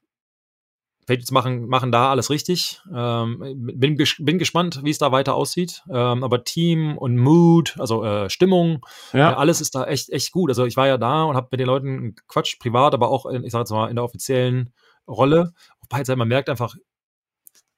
[1.06, 2.82] Patriots machen, machen da alles richtig.
[2.94, 3.40] Ähm,
[3.76, 5.84] bin, bin gespannt, wie es da weiter aussieht.
[5.90, 9.32] Ähm, aber Team und Mood, also äh, Stimmung, ja.
[9.32, 10.50] äh, alles ist da echt, echt gut.
[10.50, 13.44] Also ich war ja da und habe mit den Leuten Quatsch, privat, aber auch, in,
[13.44, 14.74] ich sag jetzt mal, in der offiziellen
[15.08, 15.54] Rolle.
[15.80, 16.76] Auf beiden Seiten, man merkt einfach,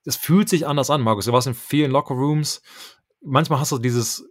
[0.06, 1.26] es fühlt sich anders an, Markus.
[1.26, 2.62] Du warst in vielen Lockerrooms.
[3.22, 4.26] Manchmal hast du dieses,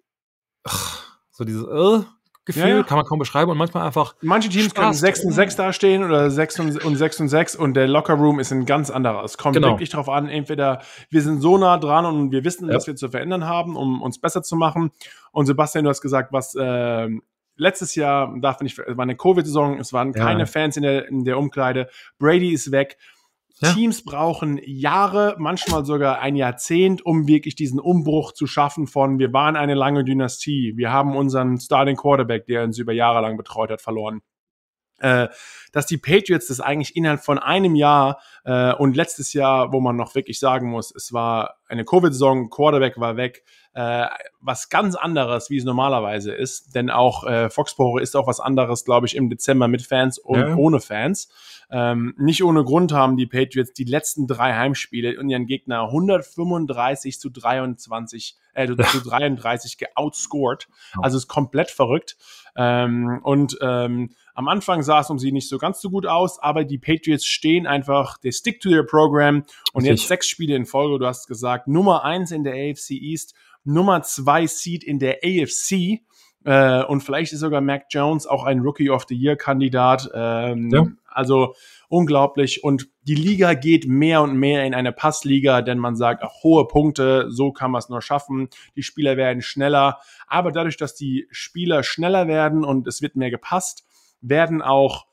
[0.64, 2.07] ach, so dieses, äh,
[2.47, 2.82] Gefühl, ja, ja.
[2.84, 4.14] kann man kaum beschreiben und manchmal einfach.
[4.22, 7.74] Manche Teams können 6 und 6 dastehen oder 6 und, und 6 und 6 und
[7.74, 9.24] der Lockerroom ist ein ganz anderer.
[9.24, 9.70] Es kommt genau.
[9.70, 10.80] wirklich darauf an, entweder
[11.11, 12.74] wir sind so nah dran und wir wissen, ja.
[12.76, 14.92] was wir zu verändern haben, um uns besser zu machen.
[15.32, 17.09] Und Sebastian, du hast gesagt, was äh,
[17.57, 21.38] letztes Jahr, darf nicht, war eine Covid-Saison, es waren keine Fans in der, in der
[21.38, 21.88] Umkleide,
[22.20, 22.97] Brady ist weg.
[23.61, 23.73] Ja.
[23.73, 29.33] Teams brauchen Jahre, manchmal sogar ein Jahrzehnt, um wirklich diesen Umbruch zu schaffen von wir
[29.33, 33.71] waren eine lange Dynastie, wir haben unseren Starting Quarterback, der uns über Jahre lang betreut
[33.71, 34.21] hat, verloren.
[34.99, 35.29] Äh,
[35.73, 39.95] dass die Patriots das eigentlich innerhalb von einem Jahr äh, und letztes Jahr, wo man
[39.97, 43.45] noch wirklich sagen muss, es war eine Covid-Saison, Quarterback war weg,
[43.77, 44.07] äh,
[44.41, 46.74] was ganz anderes, wie es normalerweise ist.
[46.74, 50.41] Denn auch äh, Foxborough ist auch was anderes, glaube ich, im Dezember mit Fans und
[50.41, 50.55] ja.
[50.57, 51.29] ohne Fans.
[51.70, 57.20] Ähm, nicht ohne Grund haben die Patriots die letzten drei Heimspiele und ihren Gegner 135
[57.20, 60.68] zu 23, äh, zu 33 geoutscored.
[61.03, 62.16] Also ist komplett verrückt.
[62.57, 66.39] Ähm, und ähm, am Anfang sah es um sie nicht so ganz so gut aus,
[66.39, 70.66] aber die Patriots stehen einfach, they stick to their program und jetzt sechs Spiele in
[70.66, 73.35] Folge, du hast gesagt, Nummer eins in der AFC East,
[73.67, 76.01] Nummer zwei Seed in der AFC.
[76.45, 80.09] Äh, und vielleicht ist sogar Mac Jones auch ein Rookie of the Year Kandidat.
[80.14, 80.87] Ähm, ja.
[81.07, 81.55] Also
[81.89, 82.62] unglaublich.
[82.62, 86.69] Und die Liga geht mehr und mehr in eine Passliga, denn man sagt, ach, hohe
[86.69, 88.49] Punkte, so kann man es nur schaffen.
[88.77, 89.99] Die Spieler werden schneller.
[90.27, 93.85] Aber dadurch, dass die Spieler schneller werden und es wird mehr gepasst,
[94.21, 95.07] werden auch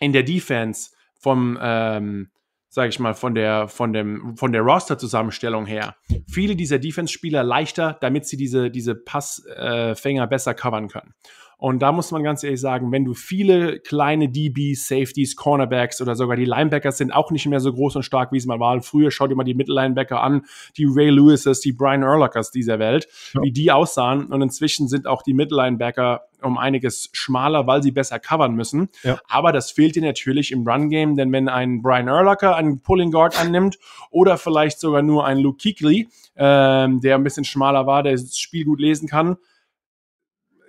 [0.00, 2.30] in der Defense vom ähm,
[2.68, 5.96] sage ich mal, von der, von dem, von der Roster-Zusammenstellung her,
[6.28, 11.14] viele dieser Defense-Spieler leichter, damit sie diese, diese Passfänger besser covern können.
[11.60, 16.14] Und da muss man ganz ehrlich sagen, wenn du viele kleine DBs, Safeties, Cornerbacks oder
[16.14, 18.80] sogar die Linebackers sind auch nicht mehr so groß und stark, wie es mal war.
[18.80, 20.42] Früher schau dir mal die Mittellinebacker an,
[20.76, 23.42] die Ray Lewises, die Brian Urlachers dieser Welt, ja.
[23.42, 24.26] wie die aussahen.
[24.26, 28.88] Und inzwischen sind auch die Mittellinebacker um einiges schmaler, weil sie besser covern müssen.
[29.02, 29.18] Ja.
[29.28, 33.36] Aber das fehlt dir natürlich im Run-Game, denn wenn ein Brian Urlacher einen Pulling Guard
[33.40, 33.78] annimmt
[34.10, 38.38] oder vielleicht sogar nur ein Luke Kuechly, ähm, der ein bisschen schmaler war, der das
[38.38, 39.38] Spiel gut lesen kann,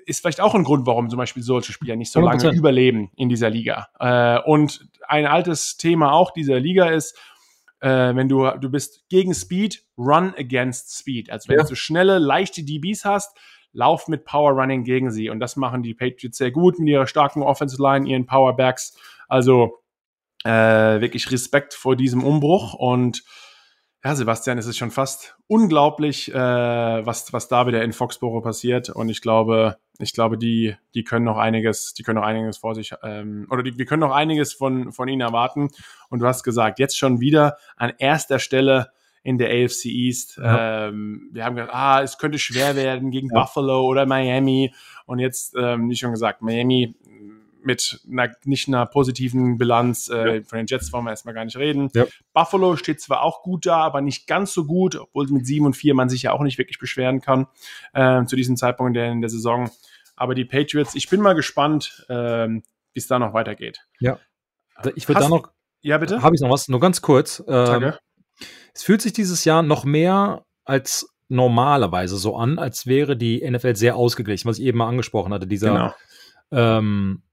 [0.10, 2.24] ist vielleicht auch ein Grund, warum zum Beispiel solche Spieler nicht so 100%.
[2.24, 3.88] lange überleben in dieser Liga.
[4.00, 7.18] Äh, und ein altes Thema auch dieser Liga ist,
[7.82, 11.30] äh, wenn du, du bist gegen Speed, run against Speed.
[11.30, 11.64] Also wenn ja.
[11.64, 13.38] du schnelle, leichte DBs hast,
[13.72, 15.30] lauf mit Power Running gegen sie.
[15.30, 18.98] Und das machen die Patriots sehr gut mit ihrer starken Offensive Line, ihren Powerbacks.
[19.28, 19.80] Also
[20.44, 23.24] äh, wirklich Respekt vor diesem Umbruch und
[24.04, 26.36] ja, Sebastian, es ist schon fast unglaublich, äh,
[27.06, 28.90] was, was da wieder in Foxborough passiert.
[28.90, 32.76] Und ich glaube, ich glaube, die, die können noch einiges, die können noch einiges vor
[32.76, 35.70] sich, ähm, oder die, wir können noch einiges von, von ihnen erwarten.
[36.10, 38.92] Und du hast gesagt, jetzt schon wieder an erster Stelle
[39.22, 40.38] in der AFC East.
[40.38, 40.88] Ja.
[40.88, 43.42] Ähm, wir haben gesagt, ah, es könnte schwer werden gegen ja.
[43.42, 44.74] Buffalo oder Miami.
[45.06, 46.96] Und jetzt, ähm, wie schon gesagt, Miami
[47.64, 50.10] mit einer, nicht einer positiven Bilanz.
[50.10, 50.44] Äh, ja.
[50.44, 51.90] Von den Jets wollen wir erstmal gar nicht reden.
[51.94, 52.06] Ja.
[52.34, 55.76] Buffalo steht zwar auch gut da, aber nicht ganz so gut, obwohl mit 7 und
[55.76, 57.48] 4 man sich ja auch nicht wirklich beschweren kann
[57.94, 59.70] äh, zu diesem Zeitpunkt in der, in der, Saison.
[60.16, 62.62] Aber die Patriots, ich bin mal gespannt, äh, wie
[62.96, 63.80] es da noch weitergeht.
[64.00, 64.20] Ja.
[64.96, 65.52] Ich würde da noch.
[65.82, 66.22] Ja, bitte?
[66.22, 66.68] Habe ich noch was?
[66.68, 67.44] Nur ganz kurz.
[67.48, 67.94] Ähm,
[68.74, 73.76] es fühlt sich dieses Jahr noch mehr als normalerweise so an, als wäre die NFL
[73.76, 75.48] sehr ausgeglichen, was ich eben mal angesprochen hatte.
[75.48, 75.72] Dieser.
[75.72, 75.94] Genau.
[76.52, 77.24] Ähm,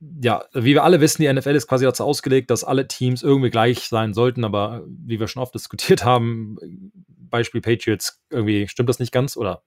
[0.00, 3.50] ja, wie wir alle wissen, die NFL ist quasi dazu ausgelegt, dass alle Teams irgendwie
[3.50, 6.56] gleich sein sollten, aber wie wir schon oft diskutiert haben,
[7.30, 9.62] Beispiel Patriots, irgendwie stimmt das nicht ganz oder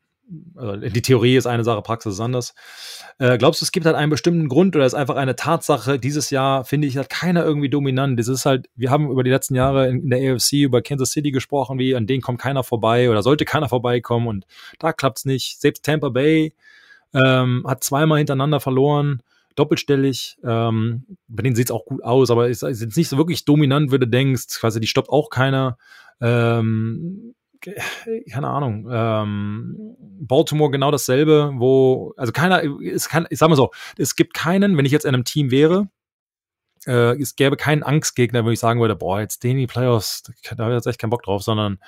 [0.55, 2.53] also die Theorie ist eine Sache, Praxis ist anders.
[3.17, 5.99] Äh, glaubst du, es gibt halt einen bestimmten Grund oder ist einfach eine Tatsache?
[5.99, 8.17] Dieses Jahr finde ich, hat keiner irgendwie dominant.
[8.17, 11.11] Das ist halt, wir haben über die letzten Jahre in, in, der AFC über Kansas
[11.11, 14.45] City gesprochen, wie an denen kommt keiner vorbei oder sollte keiner vorbeikommen und
[14.79, 15.59] da klappt es nicht.
[15.59, 16.53] Selbst Tampa Bay
[17.13, 19.21] ähm, hat zweimal hintereinander verloren
[19.55, 20.37] doppelstellig.
[20.43, 23.45] Ähm, bei denen sieht es auch gut aus, aber ist, ist jetzt nicht so wirklich
[23.45, 25.77] dominant, würde du denkst, quasi die stoppt auch keiner.
[26.19, 27.33] Ähm,
[28.31, 33.71] keine Ahnung, ähm, Baltimore genau dasselbe, wo, also keiner, es kann, ich sag mal so,
[33.97, 35.87] es gibt keinen, wenn ich jetzt in einem Team wäre,
[36.87, 40.63] äh, es gäbe keinen Angstgegner, wo ich sagen würde, boah, jetzt den die Playoffs, da
[40.63, 41.79] habe ich jetzt echt keinen Bock drauf, sondern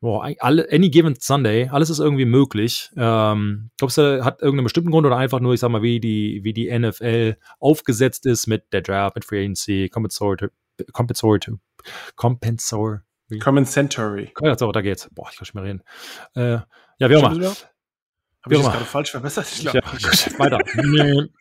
[0.00, 2.90] boah, alle, any given Sunday, alles ist irgendwie möglich.
[2.96, 6.40] Ähm, glaubst du, hat irgendeinen bestimmten Grund oder einfach nur, ich sag mal, wie die,
[6.42, 10.48] wie die NFL aufgesetzt ist mit der Draft, mit Free Agency, Compensatory,
[10.92, 11.58] Compensatory,
[12.16, 13.00] Compensatory,
[13.40, 14.32] Compensatory.
[14.42, 15.08] Ja, so, da geht's.
[15.12, 15.82] Boah, ich kann schon mal reden.
[16.34, 16.58] Äh,
[16.98, 17.54] ja, wie auch immer.
[18.44, 19.46] Habe ich das gerade falsch verbessert?
[19.50, 19.82] Ich glaub, ja,
[20.38, 20.58] weiter.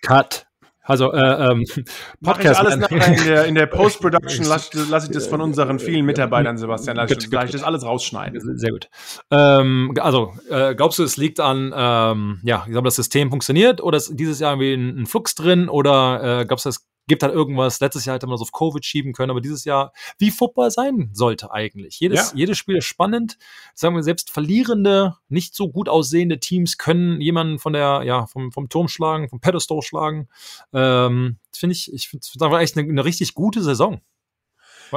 [0.01, 0.47] Cut.
[0.83, 1.63] Also, äh, ähm,
[2.23, 2.59] Podcast.
[2.59, 6.57] alles nachher in der, in der Post-Production, lasse lass ich das von unseren vielen Mitarbeitern,
[6.57, 8.57] Sebastian, lasse ich, lass ich das alles rausschneiden.
[8.57, 8.89] Sehr gut.
[9.31, 13.81] Ähm, also, äh, glaubst du, es liegt an, ähm, ja, ich glaube, das System funktioniert
[13.81, 17.23] oder ist dieses Jahr irgendwie ein, ein Flux drin oder äh, glaubst du, es gibt
[17.23, 17.79] halt irgendwas.
[17.79, 21.09] Letztes Jahr hätte man das auf Covid schieben können, aber dieses Jahr, wie Football sein
[21.13, 21.99] sollte eigentlich.
[21.99, 22.37] Jedes, ja.
[22.37, 23.37] jedes Spiel ist spannend.
[23.73, 28.51] Sagen wir, selbst verlierende, nicht so gut aussehende Teams können jemanden von der, ja, vom,
[28.51, 30.27] vom Turm schlagen, vom Pedestal schlagen.
[30.73, 34.01] Ähm, finde ich, ich finde es echt eine, eine richtig gute Saison.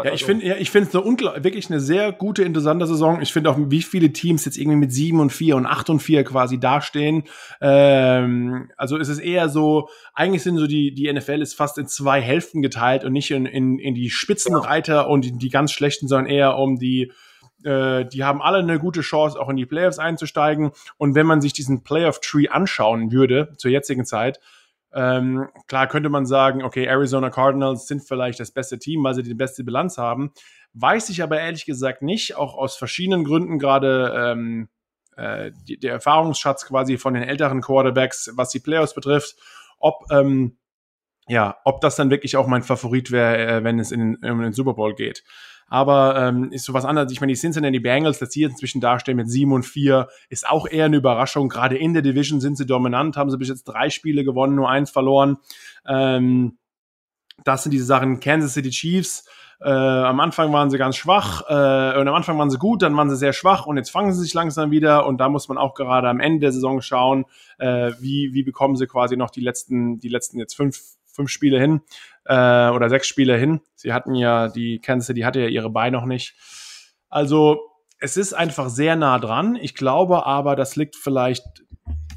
[0.04, 3.20] Ja, ich finde, ja, ich finde es eine wirklich eine sehr gute, interessante Saison.
[3.20, 6.00] Ich finde auch, wie viele Teams jetzt irgendwie mit sieben und vier und acht und
[6.00, 7.24] vier quasi dastehen.
[7.60, 11.86] Ähm, also es ist eher so, eigentlich sind so die, die NFL ist fast in
[11.86, 15.12] zwei Hälften geteilt und nicht in, in, in die Spitzenreiter genau.
[15.12, 17.12] und die, die ganz schlechten, sondern eher um die,
[17.64, 20.70] äh, die haben alle eine gute Chance, auch in die Playoffs einzusteigen.
[20.96, 24.40] Und wenn man sich diesen Playoff-Tree anschauen würde, zur jetzigen Zeit,
[24.96, 29.22] ähm, klar könnte man sagen, okay, Arizona Cardinals sind vielleicht das beste Team, weil sie
[29.22, 30.32] die beste Bilanz haben.
[30.72, 34.68] Weiß ich aber ehrlich gesagt nicht, auch aus verschiedenen Gründen, gerade ähm,
[35.16, 39.36] äh, der Erfahrungsschatz quasi von den älteren Quarterbacks, was die Playoffs betrifft,
[39.78, 40.56] ob ähm,
[41.28, 44.52] ja, ob das dann wirklich auch mein Favorit wäre, äh, wenn es in, in den
[44.52, 45.24] Super Bowl geht.
[45.68, 47.10] Aber ähm, ist so was anderes.
[47.10, 50.48] Ich meine, die Cincinnati Bengals, dass sie jetzt inzwischen dastehen mit 7 und 4, ist
[50.48, 51.48] auch eher eine Überraschung.
[51.48, 54.70] Gerade in der Division sind sie dominant, haben sie bis jetzt drei Spiele gewonnen, nur
[54.70, 55.38] eins verloren.
[55.86, 56.58] Ähm,
[57.44, 58.20] das sind diese Sachen.
[58.20, 59.28] Kansas City Chiefs,
[59.60, 62.96] äh, am Anfang waren sie ganz schwach äh, und am Anfang waren sie gut, dann
[62.96, 65.56] waren sie sehr schwach und jetzt fangen sie sich langsam wieder und da muss man
[65.56, 67.24] auch gerade am Ende der Saison schauen,
[67.58, 71.58] äh, wie, wie bekommen sie quasi noch die letzten, die letzten jetzt fünf, fünf Spiele
[71.58, 71.80] hin
[72.28, 73.60] äh, oder sechs Spiele hin.
[73.74, 76.34] Sie hatten ja, die Kansas City hatte ja ihre Beine noch nicht.
[77.08, 77.60] Also
[77.98, 79.56] es ist einfach sehr nah dran.
[79.56, 81.44] Ich glaube aber, das liegt vielleicht,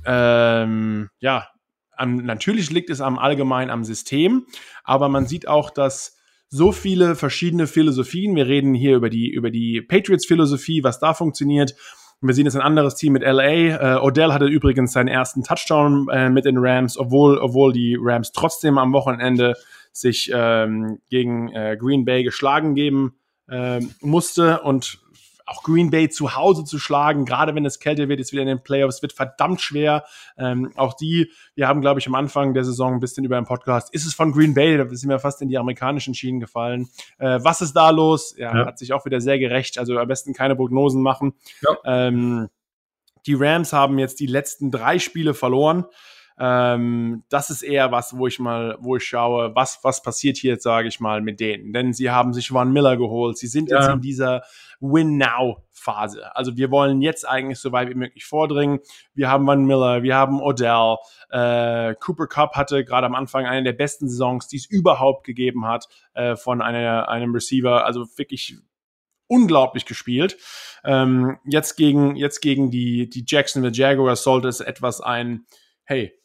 [0.06, 1.48] ähm, ja,
[1.96, 4.46] am, natürlich liegt es am allgemein am System,
[4.84, 9.52] aber man sieht auch, dass so viele verschiedene Philosophien, wir reden hier über die, über
[9.52, 11.76] die Patriots-Philosophie, was da funktioniert,
[12.22, 13.44] wir sehen jetzt ein anderes Team mit LA.
[13.44, 18.34] Äh, Odell hatte übrigens seinen ersten Touchdown äh, mit den Rams, obwohl, obwohl die Rams
[18.34, 19.54] trotzdem am Wochenende
[19.92, 23.16] sich ähm, gegen äh, Green Bay geschlagen geben
[23.48, 25.00] äh, musste und
[25.50, 28.48] auch Green Bay zu Hause zu schlagen, gerade wenn es kälter wird, jetzt wieder in
[28.48, 30.06] den Playoffs, wird verdammt schwer.
[30.38, 33.48] Ähm, auch die, wir haben, glaube ich, am Anfang der Saison ein bisschen über einen
[33.48, 36.88] Podcast, ist es von Green Bay, da sind wir fast in die amerikanischen Schienen gefallen.
[37.18, 38.36] Äh, was ist da los?
[38.38, 41.34] Ja, ja, hat sich auch wieder sehr gerecht, also am besten keine Prognosen machen.
[41.62, 41.78] Ja.
[41.84, 42.50] Ähm,
[43.26, 45.86] die Rams haben jetzt die letzten drei Spiele verloren.
[46.42, 50.54] Ähm, das ist eher was, wo ich mal, wo ich schaue, was, was passiert hier
[50.54, 51.74] jetzt, sage ich mal, mit denen.
[51.74, 53.38] Denn sie haben sich Von Miller geholt.
[53.38, 53.80] Sie sind ja.
[53.80, 54.44] jetzt in dieser
[54.80, 56.34] Win-Now-Phase.
[56.36, 58.80] Also wir wollen jetzt eigentlich so weit wie möglich vordringen.
[59.14, 60.96] Wir haben Von Miller, wir haben Odell.
[61.30, 65.68] Äh, Cooper Cup hatte gerade am Anfang eine der besten Saisons, die es überhaupt gegeben
[65.68, 67.86] hat, äh, von einer, einem Receiver.
[67.86, 68.56] Also wirklich
[69.28, 70.38] unglaublich gespielt.
[70.86, 75.46] Ähm, jetzt gegen, jetzt gegen die, die Jacksonville Jaguars sollte es etwas ein,
[75.84, 76.19] hey,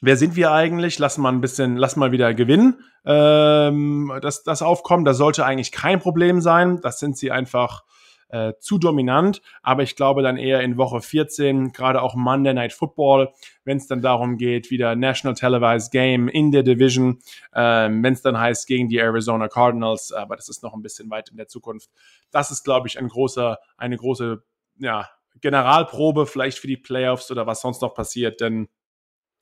[0.00, 0.98] wer sind wir eigentlich?
[0.98, 2.82] Lass mal ein bisschen, lass mal wieder gewinnen.
[3.04, 6.80] Ähm, das, das Aufkommen, das sollte eigentlich kein Problem sein.
[6.80, 7.84] Das sind sie einfach
[8.28, 9.42] äh, zu dominant.
[9.62, 13.32] Aber ich glaube dann eher in Woche 14, gerade auch Monday Night Football,
[13.64, 17.20] wenn es dann darum geht, wieder National Televised Game in der Division,
[17.54, 21.10] ähm, wenn es dann heißt gegen die Arizona Cardinals, aber das ist noch ein bisschen
[21.10, 21.90] weit in der Zukunft.
[22.30, 24.42] Das ist, glaube ich, ein großer, eine große,
[24.78, 25.08] ja,
[25.40, 28.68] Generalprobe vielleicht für die Playoffs oder was sonst noch passiert, denn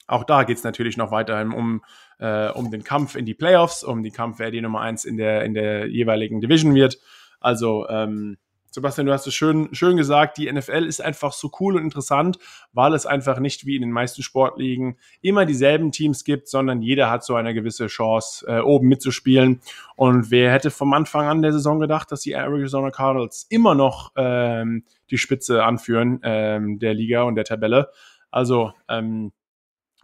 [0.07, 1.83] auch da geht es natürlich noch weiterhin um,
[2.19, 5.17] äh, um den Kampf in die Playoffs, um den Kampf, wer die Nummer eins in
[5.17, 6.99] der, in der jeweiligen Division wird.
[7.41, 8.37] Also, ähm,
[8.75, 12.39] Sebastian, du hast es schön, schön gesagt, die NFL ist einfach so cool und interessant,
[12.73, 17.09] weil es einfach nicht wie in den meisten Sportligen immer dieselben Teams gibt, sondern jeder
[17.09, 19.61] hat so eine gewisse Chance, äh, oben mitzuspielen.
[19.95, 24.11] Und wer hätte vom Anfang an der Saison gedacht, dass die Arizona Cardinals immer noch
[24.17, 27.91] ähm, die Spitze anführen ähm, der Liga und der Tabelle?
[28.33, 29.31] Also, ähm,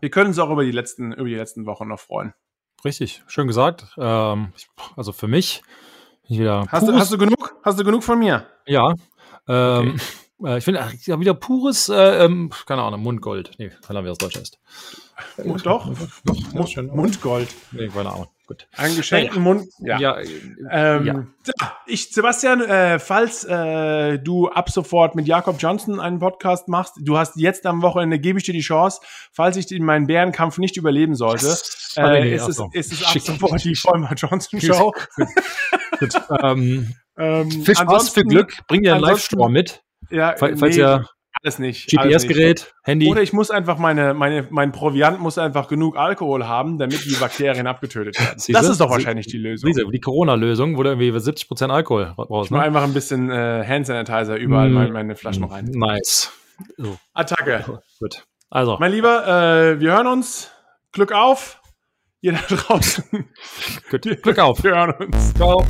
[0.01, 2.35] wir können uns auch über die letzten, über die letzten Wochen noch freuen.
[2.85, 3.87] Richtig, schön gesagt.
[3.99, 4.53] Ähm,
[4.97, 5.63] also für mich
[6.29, 6.67] wieder.
[6.69, 7.57] Hast du, hast du genug?
[7.63, 8.47] Hast du genug von mir?
[8.67, 8.95] Ja.
[9.47, 9.97] Ähm, okay.
[10.45, 13.53] äh, ich finde ja, wieder pures, äh, ähm, keine Ahnung, Mundgold.
[13.59, 14.59] Nee, keine Ahnung, wie das Deutsch heißt.
[15.45, 15.91] Mund, doch,
[16.25, 17.49] doch, Mund, Mundgold.
[17.73, 18.29] Nee, keine Ahnung.
[18.51, 18.67] Gut.
[18.77, 19.69] Ein geschenkten Mund.
[19.79, 20.01] Ja.
[20.01, 20.19] ja,
[20.71, 21.27] ähm, ja.
[21.87, 27.17] Ich, Sebastian, äh, falls äh, du ab sofort mit Jakob Johnson einen Podcast machst, du
[27.17, 30.77] hast jetzt am Wochenende, gebe ich dir die Chance, falls ich in meinen Bärenkampf nicht
[30.77, 31.95] überleben sollte, yes.
[31.97, 34.93] äh, nee, ist, es, ist es ab sofort die Vollmer Johnson Show.
[36.01, 36.09] Gut.
[36.43, 38.59] ähm, ähm, Viel Spaß, viel Glück.
[38.67, 39.81] Bring dir einen Livestream mit.
[40.11, 41.07] Ja, falls nee, ihr
[41.43, 41.89] alles nicht.
[41.89, 43.09] GPS-Gerät, Handy.
[43.09, 47.15] Oder ich muss einfach meine, meine, mein Proviant muss einfach genug Alkohol haben, damit die
[47.15, 48.35] Bakterien abgetötet werden.
[48.39, 48.53] Siehste?
[48.53, 49.73] Das ist doch wahrscheinlich die Lösung.
[49.73, 52.47] Siehste, die Corona-Lösung, wo du irgendwie 70% Alkohol raus.
[52.47, 52.61] Ich ne?
[52.61, 54.75] einfach ein bisschen äh, Hand Sanitizer überall mm.
[54.75, 55.67] meine, meine Flaschen rein.
[55.73, 56.31] Nice.
[56.77, 56.99] So.
[57.15, 57.81] Attacke.
[58.01, 58.25] Gut.
[58.51, 58.77] Also.
[58.79, 60.51] Mein Lieber, äh, wir hören uns.
[60.93, 61.61] Glück auf.
[62.21, 63.05] Ihr da draußen.
[63.89, 64.63] Glück auf.
[64.63, 65.33] Wir hören uns.
[65.35, 65.65] Ciao.